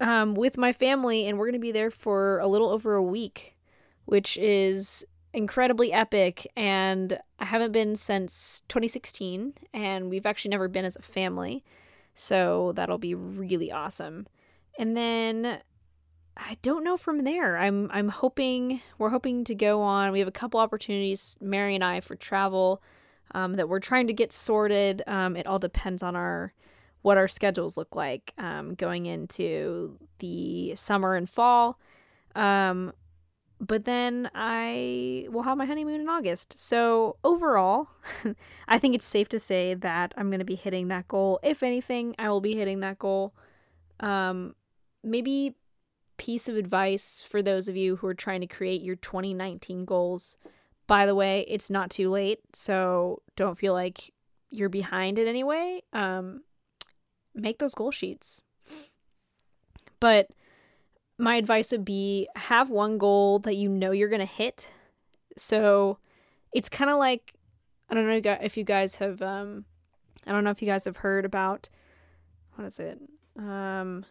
um, 0.00 0.34
with 0.34 0.56
my 0.56 0.72
family. 0.72 1.26
And 1.26 1.38
we're 1.38 1.46
going 1.46 1.54
to 1.54 1.58
be 1.58 1.72
there 1.72 1.90
for 1.90 2.38
a 2.38 2.46
little 2.46 2.70
over 2.70 2.94
a 2.94 3.02
week, 3.02 3.56
which 4.04 4.36
is 4.36 5.04
incredibly 5.32 5.92
epic. 5.92 6.46
And 6.56 7.18
I 7.38 7.46
haven't 7.46 7.72
been 7.72 7.96
since 7.96 8.62
2016. 8.68 9.54
And 9.72 10.10
we've 10.10 10.26
actually 10.26 10.50
never 10.50 10.68
been 10.68 10.84
as 10.84 10.96
a 10.96 11.02
family. 11.02 11.64
So 12.14 12.72
that'll 12.74 12.98
be 12.98 13.14
really 13.14 13.72
awesome. 13.72 14.26
And 14.78 14.96
then 14.96 15.60
I 16.36 16.56
don't 16.62 16.84
know 16.84 16.96
from 16.96 17.24
there. 17.24 17.58
I'm 17.58 17.90
I'm 17.92 18.08
hoping 18.08 18.80
we're 18.98 19.10
hoping 19.10 19.44
to 19.44 19.54
go 19.54 19.82
on. 19.82 20.12
We 20.12 20.18
have 20.18 20.28
a 20.28 20.32
couple 20.32 20.60
opportunities, 20.60 21.36
Mary 21.40 21.74
and 21.74 21.84
I, 21.84 22.00
for 22.00 22.16
travel 22.16 22.82
um, 23.34 23.54
that 23.54 23.68
we're 23.68 23.80
trying 23.80 24.06
to 24.06 24.12
get 24.12 24.32
sorted. 24.32 25.02
Um, 25.06 25.36
it 25.36 25.46
all 25.46 25.58
depends 25.58 26.02
on 26.02 26.16
our 26.16 26.52
what 27.02 27.18
our 27.18 27.28
schedules 27.28 27.76
look 27.76 27.94
like 27.94 28.32
um, 28.38 28.74
going 28.74 29.06
into 29.06 29.98
the 30.20 30.74
summer 30.74 31.16
and 31.16 31.28
fall. 31.28 31.78
Um, 32.34 32.92
but 33.60 33.84
then 33.84 34.30
I 34.34 35.26
will 35.30 35.42
have 35.42 35.56
my 35.56 35.66
honeymoon 35.66 36.00
in 36.00 36.08
August. 36.08 36.58
So 36.58 37.16
overall, 37.22 37.88
I 38.68 38.78
think 38.78 38.94
it's 38.94 39.06
safe 39.06 39.28
to 39.30 39.38
say 39.38 39.74
that 39.74 40.14
I'm 40.16 40.30
going 40.30 40.40
to 40.40 40.44
be 40.44 40.56
hitting 40.56 40.88
that 40.88 41.06
goal. 41.08 41.38
If 41.42 41.62
anything, 41.62 42.14
I 42.18 42.28
will 42.28 42.40
be 42.40 42.56
hitting 42.56 42.80
that 42.80 42.98
goal. 42.98 43.34
Um, 44.00 44.54
maybe 45.04 45.54
piece 46.22 46.48
of 46.48 46.56
advice 46.56 47.20
for 47.28 47.42
those 47.42 47.66
of 47.66 47.76
you 47.76 47.96
who 47.96 48.06
are 48.06 48.14
trying 48.14 48.40
to 48.40 48.46
create 48.46 48.80
your 48.80 48.94
2019 48.94 49.84
goals. 49.84 50.36
By 50.86 51.04
the 51.04 51.16
way, 51.16 51.44
it's 51.48 51.68
not 51.68 51.90
too 51.90 52.10
late, 52.10 52.38
so 52.52 53.22
don't 53.34 53.58
feel 53.58 53.72
like 53.72 54.12
you're 54.48 54.68
behind 54.68 55.18
it 55.18 55.26
anyway. 55.26 55.82
Um, 55.92 56.42
make 57.34 57.58
those 57.58 57.74
goal 57.74 57.90
sheets. 57.90 58.40
But 59.98 60.28
my 61.18 61.34
advice 61.34 61.72
would 61.72 61.84
be 61.84 62.28
have 62.36 62.70
one 62.70 62.98
goal 62.98 63.40
that 63.40 63.56
you 63.56 63.68
know 63.68 63.90
you're 63.90 64.08
going 64.08 64.20
to 64.20 64.24
hit. 64.24 64.68
So 65.36 65.98
it's 66.52 66.68
kind 66.68 66.90
of 66.90 66.98
like 66.98 67.34
I 67.90 67.94
don't 67.94 68.06
know 68.06 68.38
if 68.40 68.56
you 68.56 68.62
guys 68.62 68.96
have 68.96 69.22
um 69.22 69.64
I 70.24 70.30
don't 70.30 70.44
know 70.44 70.50
if 70.50 70.62
you 70.62 70.66
guys 70.66 70.84
have 70.84 70.98
heard 70.98 71.24
about 71.24 71.68
what 72.54 72.66
is 72.66 72.78
it? 72.78 73.00
Um 73.36 74.04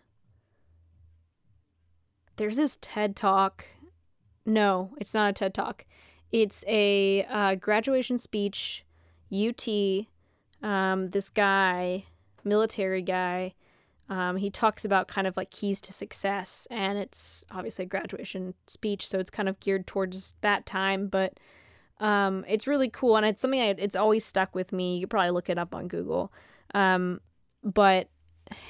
there's 2.41 2.57
this 2.57 2.79
TED 2.81 3.15
talk. 3.15 3.65
No, 4.47 4.95
it's 4.99 5.13
not 5.13 5.29
a 5.29 5.33
TED 5.33 5.53
talk. 5.53 5.85
It's 6.31 6.65
a 6.67 7.23
uh, 7.25 7.53
graduation 7.53 8.17
speech. 8.17 8.83
UT. 9.31 9.67
Um, 10.63 11.11
this 11.11 11.29
guy, 11.29 12.05
military 12.43 13.03
guy, 13.03 13.53
um, 14.09 14.37
he 14.37 14.49
talks 14.49 14.83
about 14.83 15.07
kind 15.07 15.27
of 15.27 15.37
like 15.37 15.51
keys 15.51 15.79
to 15.81 15.93
success, 15.93 16.67
and 16.71 16.97
it's 16.97 17.45
obviously 17.51 17.85
a 17.85 17.87
graduation 17.87 18.55
speech, 18.65 19.07
so 19.07 19.19
it's 19.19 19.29
kind 19.29 19.47
of 19.47 19.59
geared 19.59 19.85
towards 19.85 20.33
that 20.41 20.65
time. 20.65 21.09
But 21.09 21.39
um, 21.99 22.43
it's 22.47 22.65
really 22.65 22.89
cool, 22.89 23.17
and 23.17 23.25
it's 23.25 23.39
something 23.39 23.61
I, 23.61 23.75
it's 23.77 23.95
always 23.95 24.25
stuck 24.25 24.55
with 24.55 24.73
me. 24.73 24.95
You 24.95 25.01
could 25.01 25.11
probably 25.11 25.29
look 25.29 25.49
it 25.51 25.59
up 25.59 25.75
on 25.75 25.87
Google. 25.87 26.33
Um, 26.73 27.21
but 27.63 28.09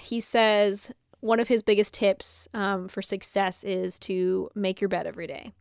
he 0.01 0.19
says 0.19 0.91
one 1.21 1.39
of 1.39 1.47
his 1.47 1.63
biggest 1.63 1.93
tips 1.93 2.47
um, 2.53 2.87
for 2.87 3.01
success 3.01 3.63
is 3.63 3.97
to 3.99 4.49
make 4.53 4.81
your 4.81 4.89
bed 4.89 5.07
every 5.07 5.27
day. 5.27 5.53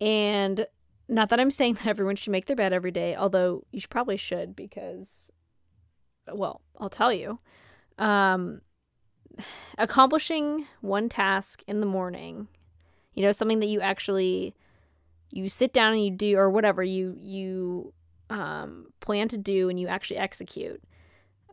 And 0.00 0.66
not 1.08 1.28
that 1.30 1.40
I'm 1.40 1.50
saying 1.50 1.74
that 1.82 1.86
everyone 1.86 2.16
should 2.16 2.32
make 2.32 2.46
their 2.46 2.56
bed 2.56 2.72
every 2.72 2.92
day, 2.92 3.14
although 3.14 3.64
you 3.72 3.82
probably 3.90 4.16
should 4.16 4.56
because, 4.56 5.30
well, 6.32 6.62
I'll 6.78 6.88
tell 6.88 7.12
you. 7.12 7.38
Um, 7.98 8.62
accomplishing 9.78 10.66
one 10.80 11.08
task 11.08 11.62
in 11.66 11.80
the 11.80 11.86
morning, 11.86 12.48
you 13.14 13.22
know, 13.22 13.32
something 13.32 13.60
that 13.60 13.66
you 13.68 13.80
actually 13.80 14.54
you 15.32 15.48
sit 15.48 15.72
down 15.72 15.92
and 15.92 16.04
you 16.04 16.10
do 16.10 16.36
or 16.36 16.50
whatever 16.50 16.82
you 16.82 17.16
you 17.18 17.92
um, 18.30 18.86
plan 19.00 19.28
to 19.28 19.38
do 19.38 19.68
and 19.68 19.78
you 19.78 19.88
actually 19.88 20.18
execute. 20.18 20.82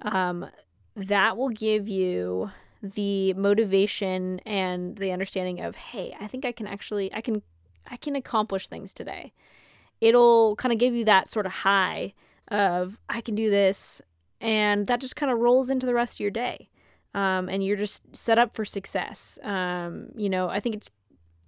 Um, 0.02 0.48
that 0.96 1.38
will 1.38 1.50
give 1.50 1.88
you 1.88 2.52
the 2.82 3.34
motivation 3.34 4.40
and 4.46 4.98
the 4.98 5.12
understanding 5.12 5.60
of 5.62 5.76
hey 5.76 6.16
i 6.20 6.28
think 6.28 6.46
i 6.46 6.52
can 6.52 6.68
actually 6.68 7.14
i 7.14 7.22
can 7.22 7.42
i 7.88 7.98
can 7.98 8.16
accomplish 8.16 8.68
things 8.68 8.94
today. 8.94 9.34
It'll 10.00 10.56
kind 10.58 10.72
of 10.72 10.78
give 10.78 10.94
you 10.94 11.06
that 11.06 11.30
sort 11.30 11.46
of 11.46 11.52
high 11.52 12.14
of 12.50 13.00
i 13.10 13.22
can 13.22 13.36
do 13.36 13.50
this 13.50 14.02
and 14.40 14.88
that 14.88 15.02
just 15.02 15.16
kind 15.16 15.32
of 15.32 15.40
rolls 15.40 15.70
into 15.70 15.86
the 15.86 15.94
rest 15.94 16.18
of 16.18 16.20
your 16.22 16.32
day. 16.32 16.70
Um, 17.14 17.50
and 17.50 17.64
you're 17.64 17.78
just 17.78 18.16
set 18.16 18.38
up 18.38 18.54
for 18.54 18.64
success. 18.64 19.40
Um, 19.44 20.10
you 20.16 20.30
know 20.30 20.50
i 20.50 20.60
think 20.60 20.76
it's 20.76 20.90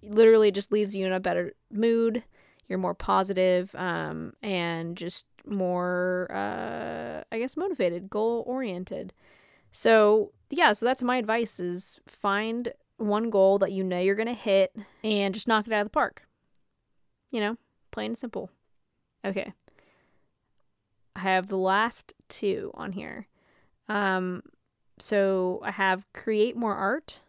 literally 0.02 0.52
just 0.52 0.72
leaves 0.72 0.96
you 0.96 1.06
in 1.06 1.14
a 1.14 1.20
better 1.20 1.54
mood. 1.72 2.24
You're 2.68 2.80
more 2.80 2.94
positive, 2.94 3.74
um, 3.74 4.34
and 4.44 4.96
just 4.96 5.26
more 5.46 6.28
uh, 6.32 7.24
i 7.32 7.40
guess 7.40 7.58
motivated 7.58 8.10
goal 8.10 8.44
oriented 8.46 9.14
so, 9.72 10.32
yeah, 10.50 10.74
so 10.74 10.86
that's 10.86 11.04
my 11.04 11.18
advice 11.18 11.60
is 11.60 12.00
find 12.08 12.74
one 12.98 13.30
goal 13.30 13.60
that 13.60 13.72
you 13.72 13.84
know 13.84 14.00
you're 14.00 14.16
going 14.16 14.28
to 14.28 14.34
hit 14.34 14.76
and 15.04 15.34
just 15.34 15.48
knock 15.48 15.68
it 15.68 15.74
out 15.74 15.82
of 15.82 15.86
the 15.86 15.92
park. 15.92 16.24
You 17.32 17.40
know, 17.40 17.58
plain 17.92 18.08
and 18.08 18.18
simple. 18.18 18.50
Okay. 19.24 19.54
I 21.16 21.20
have 21.20 21.48
the 21.48 21.58
last 21.58 22.14
two 22.28 22.72
on 22.74 22.94
here. 22.94 23.28
Um 23.88 24.44
so 25.00 25.62
I 25.64 25.72
have 25.72 26.06
create 26.14 26.56
more 26.56 26.76
art. 26.76 27.20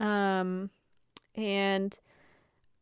Um 0.00 0.70
and 1.34 1.98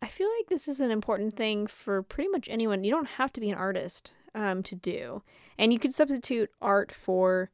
I 0.04 0.08
feel 0.08 0.28
like 0.38 0.48
this 0.48 0.68
is 0.68 0.80
an 0.80 0.90
important 0.90 1.34
thing 1.34 1.66
for 1.66 2.02
pretty 2.02 2.28
much 2.28 2.48
anyone. 2.50 2.84
You 2.84 2.90
don't 2.90 3.08
have 3.08 3.32
to 3.32 3.40
be 3.40 3.48
an 3.48 3.56
artist 3.56 4.12
um, 4.34 4.62
to 4.64 4.74
do. 4.74 5.22
And 5.56 5.72
you 5.72 5.78
could 5.78 5.94
substitute 5.94 6.50
art 6.60 6.92
for 6.92 7.50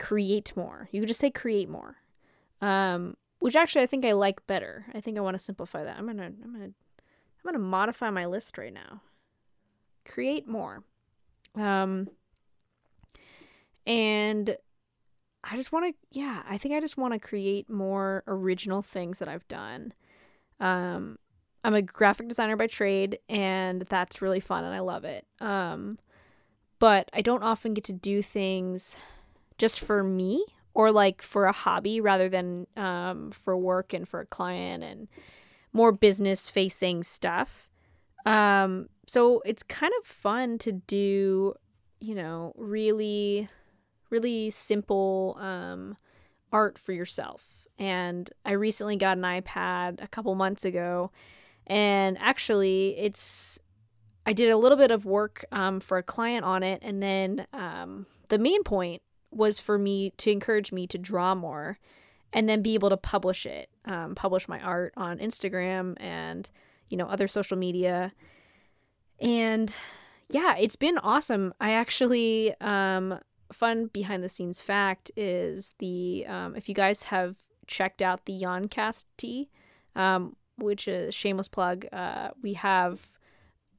create 0.00 0.56
more. 0.56 0.88
You 0.90 1.00
could 1.00 1.08
just 1.08 1.20
say 1.20 1.30
create 1.30 1.68
more. 1.68 1.98
Um, 2.60 3.16
which 3.38 3.56
actually 3.56 3.82
I 3.82 3.86
think 3.86 4.04
I 4.04 4.12
like 4.12 4.46
better. 4.46 4.86
I 4.94 5.00
think 5.00 5.16
I 5.16 5.20
want 5.20 5.34
to 5.34 5.42
simplify 5.42 5.84
that. 5.84 5.96
I'm 5.96 6.06
gonna 6.06 6.24
I'm 6.24 6.52
gonna 6.52 6.64
I'm 6.64 7.44
gonna 7.44 7.58
modify 7.58 8.10
my 8.10 8.26
list 8.26 8.58
right 8.58 8.72
now. 8.72 9.02
Create 10.06 10.46
more. 10.46 10.84
Um 11.54 12.08
and 13.86 14.56
I 15.42 15.56
just 15.56 15.72
want 15.72 15.86
to 15.86 16.18
yeah, 16.18 16.42
I 16.48 16.58
think 16.58 16.74
I 16.74 16.80
just 16.80 16.98
want 16.98 17.14
to 17.14 17.18
create 17.18 17.70
more 17.70 18.22
original 18.26 18.82
things 18.82 19.18
that 19.20 19.28
I've 19.28 19.48
done. 19.48 19.94
Um 20.60 21.18
I'm 21.64 21.74
a 21.74 21.82
graphic 21.82 22.28
designer 22.28 22.56
by 22.56 22.66
trade 22.66 23.18
and 23.28 23.82
that's 23.82 24.22
really 24.22 24.40
fun 24.40 24.64
and 24.64 24.74
I 24.74 24.80
love 24.80 25.04
it. 25.04 25.26
Um 25.40 25.98
but 26.78 27.10
I 27.14 27.22
don't 27.22 27.42
often 27.42 27.72
get 27.72 27.84
to 27.84 27.94
do 27.94 28.20
things 28.20 28.98
just 29.60 29.78
for 29.78 30.02
me 30.02 30.42
or 30.72 30.90
like 30.90 31.20
for 31.20 31.44
a 31.44 31.52
hobby 31.52 32.00
rather 32.00 32.28
than 32.28 32.66
um, 32.76 33.30
for 33.30 33.56
work 33.56 33.92
and 33.92 34.08
for 34.08 34.20
a 34.20 34.26
client 34.26 34.82
and 34.82 35.06
more 35.72 35.92
business 35.92 36.48
facing 36.48 37.02
stuff. 37.02 37.68
Um, 38.24 38.88
so 39.06 39.42
it's 39.44 39.62
kind 39.62 39.92
of 40.00 40.06
fun 40.06 40.56
to 40.58 40.72
do, 40.72 41.54
you 42.00 42.14
know, 42.14 42.52
really, 42.56 43.48
really 44.08 44.50
simple 44.50 45.36
um, 45.40 45.96
art 46.52 46.78
for 46.78 46.92
yourself. 46.92 47.66
And 47.78 48.30
I 48.44 48.52
recently 48.52 48.96
got 48.96 49.18
an 49.18 49.24
iPad 49.24 50.02
a 50.02 50.08
couple 50.08 50.34
months 50.34 50.64
ago, 50.64 51.10
and 51.66 52.18
actually, 52.18 52.96
it's 52.98 53.58
I 54.26 54.32
did 54.32 54.50
a 54.50 54.56
little 54.56 54.76
bit 54.76 54.90
of 54.90 55.06
work 55.06 55.44
um, 55.50 55.80
for 55.80 55.96
a 55.96 56.02
client 56.02 56.44
on 56.44 56.62
it, 56.62 56.80
and 56.82 57.02
then 57.02 57.46
um, 57.54 58.06
the 58.28 58.38
main 58.38 58.62
point 58.64 59.02
was 59.30 59.58
for 59.58 59.78
me 59.78 60.10
to 60.18 60.30
encourage 60.30 60.72
me 60.72 60.86
to 60.86 60.98
draw 60.98 61.34
more 61.34 61.78
and 62.32 62.48
then 62.48 62.62
be 62.62 62.74
able 62.74 62.90
to 62.90 62.96
publish 62.96 63.46
it, 63.46 63.68
um, 63.84 64.14
publish 64.14 64.48
my 64.48 64.60
art 64.60 64.92
on 64.96 65.18
Instagram 65.18 65.94
and, 65.98 66.50
you 66.88 66.96
know, 66.96 67.06
other 67.06 67.28
social 67.28 67.56
media. 67.56 68.12
And 69.20 69.74
yeah, 70.28 70.56
it's 70.56 70.76
been 70.76 70.98
awesome. 70.98 71.52
I 71.60 71.72
actually, 71.72 72.54
um, 72.60 73.18
fun 73.52 73.86
behind 73.86 74.22
the 74.22 74.28
scenes 74.28 74.60
fact 74.60 75.10
is 75.16 75.74
the, 75.80 76.24
um, 76.28 76.54
if 76.54 76.68
you 76.68 76.74
guys 76.74 77.04
have 77.04 77.36
checked 77.66 78.00
out 78.00 78.26
the 78.26 78.38
Yoncast 78.38 79.06
tee, 79.16 79.50
um, 79.96 80.36
which 80.56 80.86
is 80.86 81.14
shameless 81.14 81.48
plug, 81.48 81.86
uh, 81.92 82.30
we 82.42 82.54
have 82.54 83.16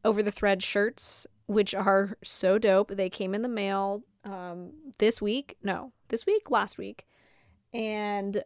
over 0.04 0.22
the 0.22 0.32
thread 0.32 0.62
shirts, 0.62 1.26
which 1.46 1.74
are 1.74 2.18
so 2.24 2.58
dope. 2.58 2.90
They 2.90 3.10
came 3.10 3.34
in 3.34 3.44
the 3.44 3.48
mail 3.48 4.04
um, 4.23 4.71
this 4.99 5.21
week. 5.21 5.57
No, 5.63 5.91
this 6.10 6.25
week, 6.25 6.49
last 6.49 6.77
week. 6.77 7.05
And 7.73 8.43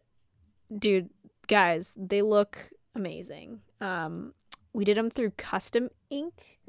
dude, 0.77 1.09
guys, 1.47 1.95
they 1.97 2.21
look 2.21 2.69
amazing. 2.95 3.61
Um, 3.81 4.33
we 4.73 4.85
did 4.85 4.97
them 4.97 5.09
through 5.09 5.31
Custom 5.31 5.89
Ink, 6.09 6.59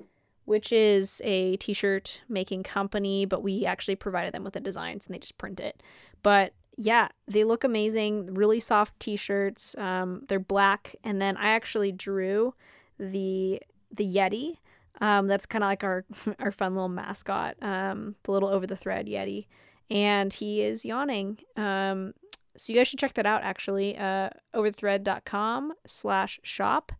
which 0.44 0.72
is 0.72 1.20
a 1.24 1.56
t-shirt 1.56 2.22
making 2.28 2.62
company, 2.62 3.24
but 3.26 3.42
we 3.42 3.66
actually 3.66 3.96
provided 3.96 4.32
them 4.32 4.44
with 4.44 4.54
the 4.54 4.60
designs 4.60 5.06
and 5.06 5.14
they 5.14 5.18
just 5.18 5.38
print 5.38 5.60
it. 5.60 5.82
But 6.22 6.52
yeah, 6.76 7.08
they 7.26 7.44
look 7.44 7.64
amazing. 7.64 8.34
Really 8.34 8.60
soft 8.60 8.98
t-shirts. 9.00 9.76
Um, 9.76 10.24
they're 10.28 10.38
black, 10.38 10.94
and 11.02 11.20
then 11.20 11.36
I 11.36 11.48
actually 11.48 11.90
drew 11.90 12.54
the 12.98 13.60
the 13.90 14.06
Yeti. 14.06 14.58
Um, 15.00 15.26
that's 15.26 15.46
kind 15.46 15.62
of 15.62 15.68
like 15.68 15.84
our 15.84 16.04
our 16.38 16.52
fun 16.52 16.74
little 16.74 16.88
mascot, 16.88 17.56
um, 17.62 18.16
the 18.24 18.32
little 18.32 18.48
over 18.48 18.66
the 18.66 18.76
thread 18.76 19.06
Yeti, 19.06 19.46
and 19.90 20.32
he 20.32 20.62
is 20.62 20.84
yawning. 20.84 21.38
Um, 21.56 22.14
so 22.56 22.72
you 22.72 22.78
guys 22.78 22.88
should 22.88 22.98
check 22.98 23.14
that 23.14 23.26
out. 23.26 23.42
Actually, 23.42 23.96
uh, 23.98 24.30
overthread.com 24.54 25.74
slash 25.86 26.40
shop. 26.42 26.92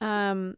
Um, 0.00 0.56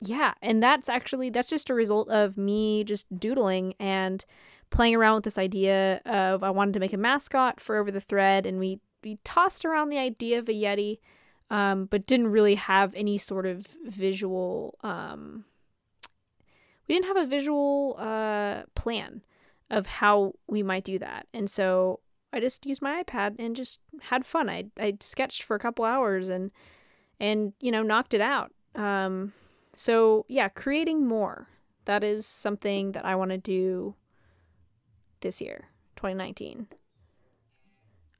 yeah, 0.00 0.34
and 0.42 0.62
that's 0.62 0.88
actually 0.88 1.30
that's 1.30 1.50
just 1.50 1.70
a 1.70 1.74
result 1.74 2.08
of 2.08 2.38
me 2.38 2.84
just 2.84 3.06
doodling 3.18 3.74
and 3.78 4.24
playing 4.70 4.94
around 4.94 5.16
with 5.16 5.24
this 5.24 5.38
idea 5.38 6.00
of 6.06 6.42
I 6.42 6.50
wanted 6.50 6.74
to 6.74 6.80
make 6.80 6.92
a 6.92 6.98
mascot 6.98 7.60
for 7.60 7.76
Over 7.76 7.90
the 7.90 8.00
Thread, 8.00 8.46
and 8.46 8.58
we 8.58 8.80
we 9.02 9.18
tossed 9.24 9.64
around 9.64 9.90
the 9.90 9.98
idea 9.98 10.38
of 10.38 10.48
a 10.48 10.52
Yeti, 10.52 10.98
um, 11.50 11.86
but 11.86 12.06
didn't 12.06 12.28
really 12.28 12.54
have 12.54 12.94
any 12.94 13.18
sort 13.18 13.46
of 13.46 13.66
visual. 13.84 14.78
Um, 14.82 15.44
we 16.90 16.96
didn't 16.96 17.06
have 17.06 17.24
a 17.24 17.26
visual 17.26 17.94
uh, 17.98 18.62
plan 18.74 19.22
of 19.70 19.86
how 19.86 20.34
we 20.48 20.62
might 20.62 20.82
do 20.82 20.98
that, 20.98 21.28
and 21.32 21.48
so 21.48 22.00
I 22.32 22.40
just 22.40 22.66
used 22.66 22.82
my 22.82 23.02
iPad 23.02 23.36
and 23.38 23.54
just 23.54 23.78
had 24.02 24.26
fun. 24.26 24.50
I 24.50 24.64
I 24.78 24.98
sketched 25.00 25.44
for 25.44 25.54
a 25.54 25.60
couple 25.60 25.84
hours 25.84 26.28
and 26.28 26.50
and 27.20 27.52
you 27.60 27.70
know 27.70 27.82
knocked 27.82 28.12
it 28.12 28.20
out. 28.20 28.52
Um, 28.74 29.32
so, 29.74 30.26
yeah, 30.28 30.48
creating 30.48 31.06
more. 31.06 31.48
That 31.84 32.04
is 32.04 32.26
something 32.26 32.92
that 32.92 33.04
I 33.04 33.14
want 33.14 33.30
to 33.30 33.38
do 33.38 33.94
this 35.20 35.40
year, 35.40 35.68
2019. 35.96 36.68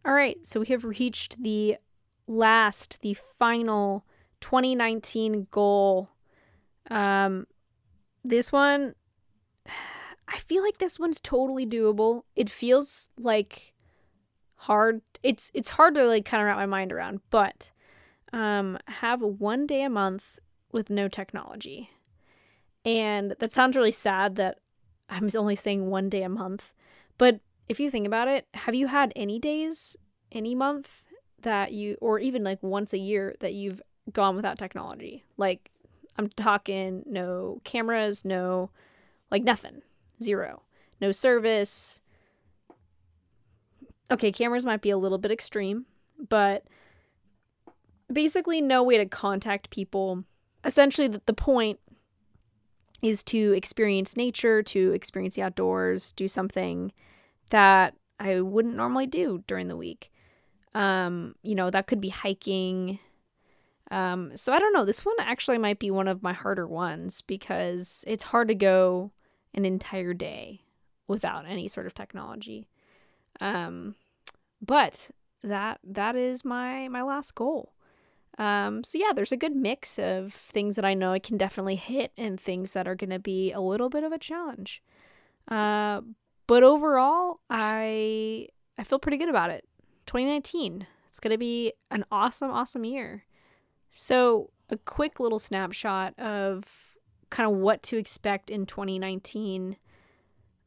All 0.04 0.14
right, 0.14 0.38
so 0.44 0.60
we 0.60 0.66
have 0.68 0.84
reached 0.84 1.42
the 1.42 1.76
last, 2.26 3.00
the 3.02 3.14
final 3.14 4.04
2019 4.40 5.48
goal. 5.50 6.08
Um, 6.90 7.46
this 8.24 8.52
one, 8.52 8.94
I 10.28 10.38
feel 10.38 10.62
like 10.62 10.78
this 10.78 10.98
one's 10.98 11.20
totally 11.20 11.66
doable. 11.66 12.22
It 12.36 12.50
feels 12.50 13.08
like 13.18 13.74
hard. 14.56 15.02
It's 15.22 15.50
it's 15.54 15.70
hard 15.70 15.94
to 15.94 16.06
like 16.06 16.24
kind 16.24 16.42
of 16.42 16.46
wrap 16.46 16.56
my 16.56 16.66
mind 16.66 16.92
around, 16.92 17.20
but 17.30 17.72
um, 18.32 18.78
have 18.86 19.22
one 19.22 19.66
day 19.66 19.82
a 19.82 19.90
month 19.90 20.38
with 20.72 20.90
no 20.90 21.08
technology. 21.08 21.90
And 22.84 23.34
that 23.40 23.52
sounds 23.52 23.76
really 23.76 23.90
sad 23.92 24.36
that 24.36 24.58
I'm 25.08 25.30
only 25.36 25.56
saying 25.56 25.86
one 25.90 26.08
day 26.08 26.22
a 26.22 26.28
month. 26.28 26.72
But 27.18 27.40
if 27.68 27.78
you 27.78 27.90
think 27.90 28.06
about 28.06 28.28
it, 28.28 28.46
have 28.54 28.74
you 28.74 28.86
had 28.86 29.12
any 29.14 29.38
days, 29.38 29.96
any 30.32 30.54
month 30.54 31.06
that 31.42 31.72
you, 31.72 31.96
or 32.00 32.18
even 32.18 32.44
like 32.44 32.62
once 32.62 32.92
a 32.92 32.98
year 32.98 33.34
that 33.40 33.54
you've 33.54 33.82
gone 34.12 34.36
without 34.36 34.58
technology? 34.58 35.24
Like, 35.36 35.70
I'm 36.20 36.28
talking 36.28 37.02
no 37.06 37.62
cameras, 37.64 38.24
no, 38.24 38.70
like 39.30 39.42
nothing, 39.42 39.80
zero, 40.22 40.62
no 41.00 41.12
service. 41.12 42.02
Okay, 44.10 44.30
cameras 44.30 44.66
might 44.66 44.82
be 44.82 44.90
a 44.90 44.98
little 44.98 45.16
bit 45.16 45.30
extreme, 45.30 45.86
but 46.28 46.64
basically 48.12 48.60
no 48.60 48.82
way 48.82 48.98
to 48.98 49.06
contact 49.06 49.70
people 49.70 50.24
essentially 50.62 51.08
the, 51.08 51.22
the 51.24 51.32
point 51.32 51.78
is 53.00 53.22
to 53.22 53.54
experience 53.54 54.14
nature, 54.14 54.62
to 54.62 54.92
experience 54.92 55.36
the 55.36 55.42
outdoors, 55.42 56.12
do 56.12 56.28
something 56.28 56.92
that 57.48 57.94
I 58.18 58.42
wouldn't 58.42 58.76
normally 58.76 59.06
do 59.06 59.42
during 59.46 59.68
the 59.68 59.76
week. 59.76 60.10
Um, 60.74 61.34
you 61.42 61.54
know, 61.54 61.70
that 61.70 61.86
could 61.86 62.02
be 62.02 62.10
hiking. 62.10 62.98
Um, 63.90 64.36
so 64.36 64.52
I 64.52 64.58
don't 64.58 64.72
know. 64.72 64.84
This 64.84 65.04
one 65.04 65.16
actually 65.18 65.58
might 65.58 65.78
be 65.78 65.90
one 65.90 66.08
of 66.08 66.22
my 66.22 66.32
harder 66.32 66.66
ones 66.66 67.22
because 67.22 68.04
it's 68.06 68.24
hard 68.24 68.48
to 68.48 68.54
go 68.54 69.10
an 69.54 69.64
entire 69.64 70.14
day 70.14 70.60
without 71.08 71.44
any 71.46 71.66
sort 71.66 71.86
of 71.86 71.94
technology. 71.94 72.68
Um, 73.40 73.96
but 74.64 75.10
that 75.42 75.80
that 75.82 76.16
is 76.16 76.44
my 76.44 76.88
my 76.88 77.02
last 77.02 77.34
goal. 77.34 77.74
Um, 78.38 78.84
so 78.84 78.96
yeah, 78.96 79.12
there's 79.14 79.32
a 79.32 79.36
good 79.36 79.56
mix 79.56 79.98
of 79.98 80.32
things 80.32 80.76
that 80.76 80.84
I 80.84 80.94
know 80.94 81.12
I 81.12 81.18
can 81.18 81.36
definitely 81.36 81.76
hit 81.76 82.12
and 82.16 82.40
things 82.40 82.72
that 82.72 82.86
are 82.86 82.94
going 82.94 83.10
to 83.10 83.18
be 83.18 83.52
a 83.52 83.60
little 83.60 83.88
bit 83.88 84.04
of 84.04 84.12
a 84.12 84.18
challenge. 84.18 84.82
Uh, 85.48 86.00
but 86.46 86.62
overall, 86.62 87.40
I 87.50 88.48
I 88.78 88.84
feel 88.84 88.98
pretty 88.98 89.18
good 89.18 89.28
about 89.28 89.50
it. 89.50 89.66
2019, 90.06 90.86
it's 91.06 91.20
going 91.20 91.32
to 91.32 91.38
be 91.38 91.72
an 91.90 92.04
awesome, 92.10 92.50
awesome 92.50 92.84
year. 92.84 93.24
So 93.90 94.50
a 94.68 94.76
quick 94.76 95.20
little 95.20 95.38
snapshot 95.38 96.18
of 96.18 96.96
kind 97.30 97.50
of 97.50 97.56
what 97.58 97.82
to 97.84 97.96
expect 97.96 98.50
in 98.50 98.66
2019. 98.66 99.76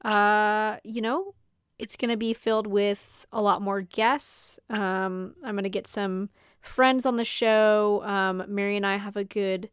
Uh, 0.03 0.77
you 0.83 1.01
know, 1.01 1.33
it's 1.79 1.95
going 1.95 2.09
to 2.09 2.17
be 2.17 2.33
filled 2.33 2.67
with 2.67 3.25
a 3.31 3.41
lot 3.41 3.61
more 3.61 3.81
guests. 3.81 4.59
Um, 4.69 5.35
I'm 5.43 5.55
going 5.55 5.63
to 5.63 5.69
get 5.69 5.87
some 5.87 6.29
friends 6.61 7.05
on 7.05 7.15
the 7.15 7.25
show. 7.25 8.03
Um, 8.03 8.43
Mary 8.47 8.77
and 8.77 8.85
I 8.85 8.97
have 8.97 9.15
a 9.17 9.23
good, 9.23 9.69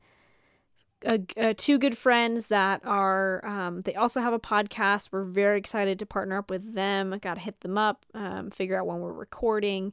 a, 1.04 1.20
a, 1.36 1.54
two 1.54 1.78
good 1.78 1.96
friends 1.96 2.48
that 2.48 2.82
are. 2.84 3.44
Um, 3.44 3.82
they 3.82 3.94
also 3.94 4.20
have 4.20 4.32
a 4.32 4.40
podcast. 4.40 5.08
We're 5.12 5.22
very 5.22 5.58
excited 5.58 5.98
to 5.98 6.06
partner 6.06 6.38
up 6.38 6.50
with 6.50 6.74
them. 6.74 7.16
Got 7.20 7.34
to 7.34 7.40
hit 7.40 7.60
them 7.60 7.78
up, 7.78 8.06
um, 8.14 8.50
figure 8.50 8.78
out 8.78 8.86
when 8.86 9.00
we're 9.00 9.12
recording. 9.12 9.92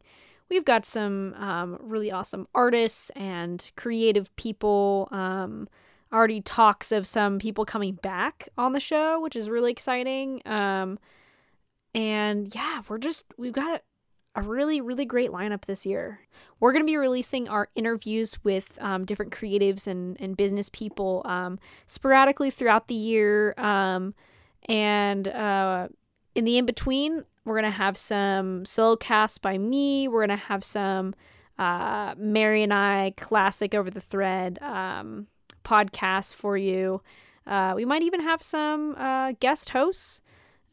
We've 0.50 0.66
got 0.66 0.86
some 0.86 1.34
um, 1.36 1.78
really 1.82 2.12
awesome 2.12 2.48
artists 2.56 3.10
and 3.12 3.70
creative 3.76 4.34
people. 4.36 5.10
Um, 5.12 5.68
already 6.12 6.40
talks 6.40 6.92
of 6.92 7.06
some 7.06 7.38
people 7.38 7.66
coming 7.66 7.96
back 7.96 8.48
on 8.58 8.72
the 8.72 8.80
show, 8.80 9.20
which 9.20 9.36
is 9.36 9.50
really 9.50 9.72
exciting. 9.72 10.42
Um, 10.46 11.00
and 11.94 12.54
yeah, 12.56 12.82
we're 12.88 12.98
just 12.98 13.26
we've 13.38 13.54
got 13.54 13.82
a 14.38 14.42
really, 14.44 14.80
really 14.82 15.04
great 15.04 15.32
lineup 15.32 15.66
this 15.66 15.84
year. 15.86 16.20
We're 16.60 16.72
going 16.72 16.84
to 16.84 16.88
be 16.90 16.96
releasing 16.96 17.50
our 17.50 17.70
interviews 17.76 18.38
with 18.44 18.78
um, 18.80 19.04
different 19.04 19.32
creatives 19.32 19.88
and, 19.88 20.16
and 20.20 20.38
business 20.38 20.70
people 20.70 21.24
um, 21.26 21.58
sporadically 21.88 22.52
throughout 22.52 22.88
the 22.88 22.96
year. 22.96 23.56
Um, 23.58 24.14
and 24.70 25.28
uh, 25.28 25.88
in 26.36 26.46
the 26.46 26.60
in 26.60 26.68
between, 26.68 27.26
we're 27.48 27.60
going 27.60 27.72
to 27.72 27.78
have 27.78 27.98
some 27.98 28.66
solo 28.66 28.96
casts 28.96 29.38
by 29.38 29.58
me. 29.58 30.08
We're 30.08 30.28
going 30.28 30.38
to 30.38 30.46
have 30.46 30.64
some 30.64 31.16
uh, 31.58 32.14
Mary 32.18 32.62
and 32.62 32.74
I 32.74 33.14
classic 33.18 33.74
over 33.74 33.90
the 33.90 34.02
thread 34.02 34.60
um, 34.62 35.28
podcasts 35.64 36.36
for 36.36 36.58
you. 36.58 37.02
Uh, 37.46 37.74
we 37.76 37.86
might 37.86 38.04
even 38.04 38.20
have 38.22 38.44
some 38.44 38.96
uh, 38.96 39.32
guest 39.40 39.70
hosts 39.70 40.22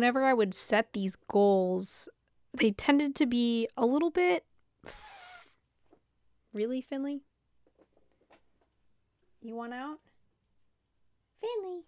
Whenever 0.00 0.24
I 0.24 0.32
would 0.32 0.54
set 0.54 0.94
these 0.94 1.14
goals, 1.28 2.08
they 2.54 2.70
tended 2.70 3.14
to 3.16 3.26
be 3.26 3.68
a 3.76 3.84
little 3.84 4.10
bit 4.10 4.46
Really, 6.54 6.80
Finley? 6.80 7.20
You 9.42 9.54
want 9.54 9.74
out? 9.74 9.98
Finley. 11.40 11.82